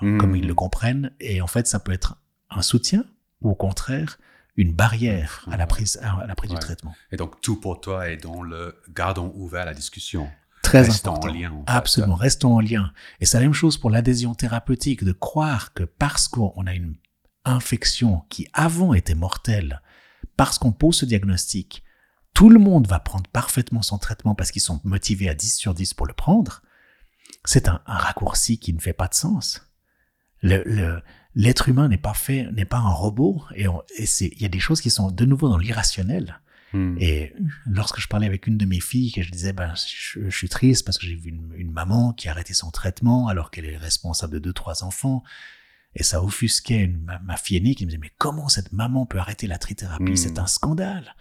comme 0.00 0.36
ils 0.36 0.46
le 0.46 0.54
comprennent. 0.54 1.12
Et 1.18 1.40
en 1.40 1.46
fait, 1.48 1.66
ça 1.66 1.80
peut 1.80 1.92
être 1.92 2.18
un 2.50 2.62
soutien 2.62 3.04
ou 3.40 3.50
au 3.50 3.54
contraire 3.54 4.18
une 4.56 4.72
barrière 4.74 5.46
à 5.50 5.56
la 5.56 5.66
prise, 5.68 5.98
à 6.02 6.26
la 6.26 6.34
prise 6.34 6.50
Ouais. 6.50 6.56
du 6.56 6.60
traitement. 6.60 6.94
Et 7.12 7.16
donc, 7.16 7.40
tout 7.40 7.60
pour 7.60 7.80
toi 7.80 8.08
est 8.10 8.16
dans 8.16 8.42
le 8.42 8.76
gardons 8.90 9.32
ouvert 9.36 9.64
la 9.64 9.74
discussion. 9.74 10.28
Très 10.68 10.82
Restons 10.82 11.12
important. 11.14 11.28
en 11.28 11.32
lien. 11.34 11.50
en 11.52 11.58
fait. 11.58 11.64
Absolument, 11.72 12.14
restons 12.14 12.54
en 12.56 12.60
lien. 12.60 12.92
Et 13.20 13.26
c'est 13.26 13.38
la 13.38 13.44
même 13.44 13.54
chose 13.54 13.78
pour 13.78 13.90
l'adhésion 13.90 14.34
thérapeutique, 14.34 15.04
de 15.04 15.12
croire 15.12 15.72
que 15.72 15.84
parce 15.84 16.28
qu'on 16.28 16.66
a 16.66 16.74
une 16.74 16.96
infection 17.44 18.22
qui 18.28 18.46
avant 18.52 18.92
était 18.94 19.14
mortelle, 19.14 19.80
parce 20.36 20.58
qu'on 20.58 20.72
pose 20.72 20.96
ce 20.96 21.04
diagnostic, 21.06 21.82
tout 22.34 22.50
le 22.50 22.58
monde 22.60 22.86
va 22.86 23.00
prendre 23.00 23.28
parfaitement 23.30 23.82
son 23.82 23.98
traitement 23.98 24.34
parce 24.34 24.50
qu'ils 24.50 24.62
sont 24.62 24.80
motivés 24.84 25.28
à 25.28 25.34
10 25.34 25.56
sur 25.56 25.74
10 25.74 25.94
pour 25.94 26.06
le 26.06 26.12
prendre, 26.12 26.62
c'est 27.44 27.68
un, 27.68 27.80
un 27.86 27.96
raccourci 27.96 28.58
qui 28.58 28.72
ne 28.72 28.78
fait 28.80 28.92
pas 28.92 29.08
de 29.08 29.14
sens. 29.14 29.62
Le- 30.42 30.62
le- 30.64 31.02
L'être 31.34 31.68
humain 31.68 31.88
n'est 31.88 31.98
pas 31.98 32.14
fait, 32.14 32.50
n'est 32.52 32.64
pas 32.64 32.78
un 32.78 32.90
robot, 32.90 33.42
et, 33.54 33.66
il 33.66 34.42
y 34.42 34.44
a 34.44 34.48
des 34.48 34.58
choses 34.58 34.80
qui 34.80 34.90
sont 34.90 35.10
de 35.10 35.24
nouveau 35.24 35.48
dans 35.48 35.58
l'irrationnel. 35.58 36.40
Mhm. 36.72 36.96
Et 37.00 37.34
lorsque 37.66 38.00
je 38.00 38.08
parlais 38.08 38.26
avec 38.26 38.46
une 38.46 38.58
de 38.58 38.66
mes 38.66 38.80
filles, 38.80 39.12
que 39.12 39.22
je 39.22 39.30
disais, 39.30 39.52
ben, 39.52 39.72
je, 39.74 40.28
je 40.28 40.36
suis 40.36 40.48
triste 40.48 40.84
parce 40.84 40.98
que 40.98 41.06
j'ai 41.06 41.14
vu 41.16 41.30
une, 41.30 41.52
une 41.56 41.70
maman 41.72 42.12
qui 42.12 42.28
a 42.28 42.32
arrêté 42.32 42.52
son 42.54 42.70
traitement 42.70 43.28
alors 43.28 43.50
qu'elle 43.50 43.64
est 43.66 43.76
responsable 43.76 44.34
de 44.34 44.38
deux, 44.38 44.52
trois 44.52 44.84
enfants. 44.84 45.22
Et 45.94 46.02
ça 46.02 46.22
offusquait 46.22 46.80
une- 46.84 47.00
ma, 47.02 47.18
ma 47.20 47.36
fille 47.36 47.56
aînée 47.56 47.74
qui 47.74 47.84
me 47.84 47.90
disait, 47.90 48.00
mais 48.00 48.12
comment 48.18 48.48
cette 48.48 48.72
maman 48.72 49.06
peut 49.06 49.18
arrêter 49.18 49.46
la 49.46 49.58
trithérapie? 49.58 50.12
Mm. 50.12 50.16
C'est 50.16 50.38
un 50.38 50.46
scandale. 50.46 51.14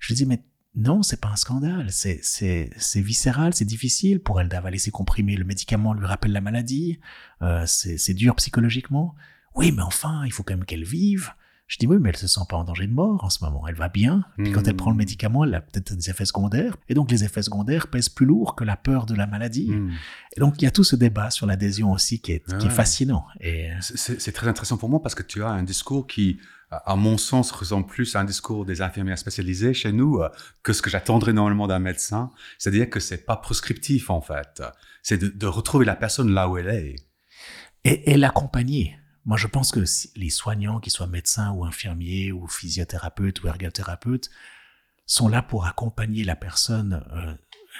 Je 0.00 0.08
lui 0.08 0.14
dis, 0.16 0.26
mais 0.26 0.42
non, 0.74 1.02
c'est 1.02 1.20
pas 1.20 1.28
un 1.28 1.36
scandale. 1.36 1.86
C'est, 1.92 2.18
c'est, 2.22 2.70
c'est 2.76 3.00
viscéral, 3.00 3.54
c'est 3.54 3.64
difficile 3.64 4.18
pour 4.20 4.40
elle 4.40 4.48
d'avaler 4.48 4.78
ses 4.78 4.90
comprimés. 4.90 5.36
Le 5.36 5.44
médicament 5.44 5.94
lui 5.94 6.06
rappelle 6.06 6.32
la 6.32 6.40
maladie. 6.40 6.98
Euh, 7.42 7.64
c'est, 7.66 7.98
c'est 7.98 8.14
dur 8.14 8.34
psychologiquement. 8.36 9.14
Oui, 9.54 9.70
mais 9.70 9.82
enfin, 9.82 10.24
il 10.24 10.32
faut 10.32 10.42
quand 10.42 10.54
même 10.54 10.64
qu'elle 10.64 10.84
vive. 10.84 11.30
Je 11.72 11.78
dis 11.78 11.86
oui, 11.86 11.96
mais 11.98 12.10
elle 12.10 12.16
se 12.18 12.26
sent 12.26 12.42
pas 12.50 12.58
en 12.58 12.64
danger 12.64 12.86
de 12.86 12.92
mort 12.92 13.24
en 13.24 13.30
ce 13.30 13.42
moment. 13.42 13.66
Elle 13.66 13.76
va 13.76 13.88
bien. 13.88 14.26
Puis 14.36 14.52
quand 14.52 14.68
elle 14.68 14.76
prend 14.76 14.90
le 14.90 14.94
Hmm. 14.94 14.98
médicament, 14.98 15.44
elle 15.44 15.54
a 15.54 15.62
peut-être 15.62 15.94
des 15.94 16.10
effets 16.10 16.26
secondaires. 16.26 16.76
Et 16.90 16.92
donc 16.94 17.10
les 17.10 17.24
effets 17.24 17.40
secondaires 17.40 17.86
pèsent 17.88 18.10
plus 18.10 18.26
lourd 18.26 18.54
que 18.56 18.62
la 18.62 18.76
peur 18.76 19.06
de 19.06 19.14
la 19.14 19.26
maladie. 19.26 19.70
Hmm. 19.70 19.90
Et 20.36 20.40
donc 20.40 20.60
il 20.60 20.66
y 20.66 20.68
a 20.68 20.70
tout 20.70 20.84
ce 20.84 20.96
débat 20.96 21.30
sur 21.30 21.46
l'adhésion 21.46 21.90
aussi 21.90 22.20
qui 22.20 22.32
est, 22.32 22.44
Ah 22.52 22.58
qui 22.58 22.66
est 22.66 22.68
ouais. 22.68 22.74
fascinant. 22.74 23.24
Et 23.40 23.70
C'est- 23.80 24.32
très 24.32 24.48
intéressant 24.48 24.76
pour 24.76 24.90
moi 24.90 25.00
parce 25.00 25.14
que 25.14 25.22
tu 25.22 25.42
as 25.42 25.48
un 25.48 25.62
discours 25.62 26.06
qui, 26.06 26.38
à 26.70 26.92
à 26.92 26.96
mon 26.96 27.16
sens, 27.16 27.50
ressemble 27.52 27.86
plus 27.86 28.16
à 28.16 28.20
un 28.20 28.24
discours 28.24 28.66
des 28.66 28.82
infirmières 28.82 29.18
spécialisées 29.18 29.72
chez 29.72 29.92
nous 29.92 30.18
euh, 30.20 30.28
que 30.62 30.74
ce 30.74 30.82
que 30.82 30.90
j'attendrais 30.90 31.32
normalement 31.32 31.66
d'un 31.68 31.78
médecin. 31.78 32.30
C'est-à-dire 32.58 32.90
que 32.90 33.00
c'est 33.00 33.24
pas 33.24 33.36
prescriptif 33.36 34.10
en 34.10 34.20
fait. 34.20 34.62
C'est 35.02 35.16
de, 35.18 35.28
de 35.28 35.46
retrouver 35.46 35.86
la 35.86 35.96
personne 35.96 36.32
là 36.34 36.48
où 36.50 36.58
elle 36.58 36.68
est. 36.68 36.96
et, 37.84 38.12
et 38.12 38.16
l'accompagner. 38.18 38.96
Moi, 39.24 39.36
je 39.36 39.46
pense 39.46 39.70
que 39.70 39.84
si- 39.84 40.10
les 40.16 40.30
soignants, 40.30 40.80
qu'ils 40.80 40.92
soient 40.92 41.06
médecins 41.06 41.52
ou 41.52 41.64
infirmiers 41.64 42.32
ou 42.32 42.46
physiothérapeutes 42.48 43.42
ou 43.42 43.48
ergothérapeutes, 43.48 44.30
sont 45.06 45.28
là 45.28 45.42
pour 45.42 45.66
accompagner 45.66 46.24
la 46.24 46.36
personne 46.36 47.04
euh, 47.12 47.34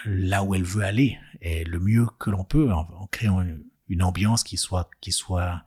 là 0.05 0.43
où 0.43 0.55
elle 0.55 0.65
veut 0.65 0.83
aller 0.85 1.19
et 1.41 1.65
le 1.65 1.79
mieux 1.81 2.07
que 2.19 2.31
l'on 2.31 2.45
peut 2.45 2.73
en, 2.73 2.81
en 2.81 3.07
créant 3.07 3.41
une, 3.43 3.65
une 3.89 4.03
ambiance 4.03 4.43
qui 4.45 4.57
soit 4.57 4.91
qui 5.01 5.13
soit 5.13 5.65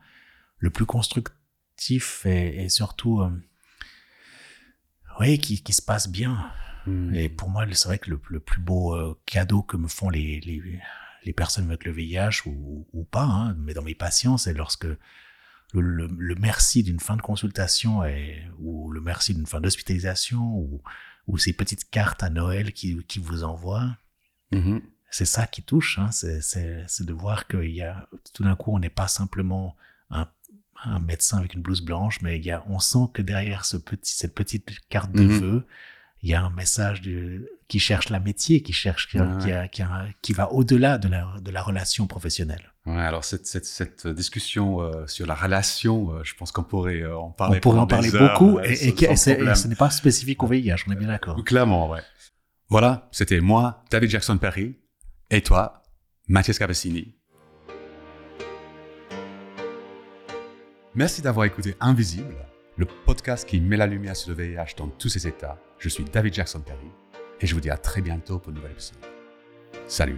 le 0.57 0.69
plus 0.69 0.85
constructif 0.85 2.25
et, 2.25 2.63
et 2.63 2.69
surtout 2.69 3.21
euh, 3.21 3.29
oui 5.19 5.39
qui, 5.39 5.63
qui 5.63 5.73
se 5.73 5.81
passe 5.81 6.09
bien. 6.09 6.51
Hmm. 6.85 7.13
Et 7.15 7.29
pour 7.29 7.49
moi, 7.49 7.65
c'est 7.71 7.87
vrai 7.87 7.99
que 7.99 8.09
le, 8.09 8.21
le 8.29 8.39
plus 8.39 8.61
beau 8.61 8.95
euh, 8.95 9.19
cadeau 9.25 9.61
que 9.63 9.77
me 9.77 9.87
font 9.87 10.09
les, 10.09 10.39
les, 10.41 10.61
les 11.23 11.33
personnes 11.33 11.65
avec 11.65 11.85
le 11.85 11.91
VIH 11.91 12.45
ou, 12.45 12.87
ou 12.93 13.03
pas, 13.05 13.23
hein, 13.23 13.55
mais 13.59 13.73
dans 13.73 13.81
mes 13.81 13.95
patients, 13.95 14.37
c'est 14.37 14.53
lorsque 14.53 14.87
le, 15.73 15.81
le, 15.81 16.07
le 16.07 16.35
merci 16.35 16.83
d'une 16.83 16.99
fin 16.99 17.17
de 17.17 17.21
consultation 17.21 18.01
ou 18.59 18.91
le 18.91 19.01
merci 19.01 19.33
d'une 19.33 19.45
fin 19.47 19.59
d'hospitalisation 19.61 20.41
ou, 20.57 20.81
ou 21.27 21.37
ces 21.37 21.53
petites 21.53 21.89
cartes 21.89 22.23
à 22.23 22.29
Noël 22.29 22.71
qui, 22.73 22.97
qui 23.05 23.19
vous 23.19 23.43
envoient. 23.43 23.97
Mhm. 24.51 24.81
C'est 25.11 25.25
ça 25.25 25.47
qui 25.47 25.61
touche, 25.63 25.97
hein, 25.99 26.11
c'est, 26.11 26.41
de 26.99 27.13
voir 27.13 27.47
qu'il 27.47 27.71
y 27.71 27.81
a 27.81 28.09
tout 28.33 28.43
d'un 28.43 28.55
coup, 28.55 28.73
on 28.73 28.79
n'est 28.79 28.89
pas 28.89 29.07
simplement 29.07 29.75
un, 30.09 30.27
un 30.83 30.99
médecin 30.99 31.37
avec 31.37 31.53
une 31.53 31.61
blouse 31.61 31.81
blanche, 31.81 32.21
mais 32.21 32.37
il 32.37 32.45
y 32.45 32.51
a, 32.51 32.63
on 32.67 32.79
sent 32.79 33.07
que 33.13 33.21
derrière 33.21 33.63
ce 33.63 33.77
petit, 33.77 34.13
cette 34.13 34.35
petite 34.35 34.79
carte 34.89 35.11
de 35.13 35.21
Mhm. 35.23 35.39
vœux, 35.39 35.67
il 36.21 36.29
y 36.29 36.33
a 36.33 36.41
un 36.41 36.49
message 36.49 37.01
de, 37.01 37.49
qui 37.67 37.79
cherche 37.79 38.09
la 38.09 38.19
métier, 38.19 38.61
qui 38.61 38.73
cherche, 38.73 39.07
qui, 39.09 39.19
Ouais. 39.19 39.27
qui, 39.43 39.51
a- 39.51 39.67
qui, 39.67 39.81
a- 39.83 40.07
qui 40.21 40.33
va 40.33 40.51
au-delà 40.51 40.97
de 40.97 41.07
la, 41.07 41.27
de 41.41 41.51
la 41.51 41.61
relation 41.61 42.07
professionnelle. 42.07 42.71
Ouais, 42.85 43.01
alors 43.01 43.23
cette, 43.25 43.45
cette, 43.47 43.65
cette 43.65 44.07
discussion 44.07 44.81
euh, 44.81 45.07
sur 45.07 45.25
la 45.27 45.35
relation, 45.35 46.11
euh, 46.13 46.23
je 46.23 46.33
pense 46.35 46.51
qu'on 46.51 46.63
pourrait 46.63 47.01
euh, 47.01 47.17
en 47.17 47.31
parler. 47.31 47.57
on 47.57 47.61
pourrait 47.61 47.79
en 47.79 47.87
parler 47.87 48.13
heures, 48.15 48.39
beaucoup, 48.39 48.59
et, 48.59 48.75
ce 48.75 49.67
n'est 49.67 49.75
pas 49.75 49.89
spécifique 49.89 50.41
au 50.43 50.47
VIH, 50.47 50.75
on 50.87 50.91
est 50.91 50.95
bien 50.95 51.07
d'accord. 51.07 51.43
Clairement, 51.43 51.89
ouais. 51.89 52.01
Voilà, 52.69 53.07
c'était 53.11 53.39
moi, 53.41 53.83
David 53.91 54.09
Jackson 54.09 54.37
Perry, 54.37 54.75
et 55.29 55.41
toi, 55.41 55.83
Mathias 56.27 56.57
Cavassini. 56.59 57.15
Merci 60.95 61.21
d'avoir 61.21 61.45
écouté 61.45 61.75
Invisible, 61.79 62.35
le 62.77 62.85
podcast 63.05 63.47
qui 63.47 63.59
met 63.59 63.77
la 63.77 63.85
lumière 63.87 64.15
sur 64.15 64.29
le 64.33 64.35
VIH 64.43 64.75
dans 64.77 64.87
tous 64.87 65.09
ses 65.09 65.27
états. 65.27 65.59
Je 65.77 65.89
suis 65.89 66.03
David 66.03 66.33
Jackson 66.33 66.61
Perry, 66.61 66.89
et 67.41 67.45
je 67.47 67.53
vous 67.53 67.61
dis 67.61 67.69
à 67.69 67.77
très 67.77 68.01
bientôt 68.01 68.39
pour 68.39 68.49
une 68.49 68.55
nouvelle 68.55 68.71
épisode. 68.71 68.97
Salut 69.87 70.17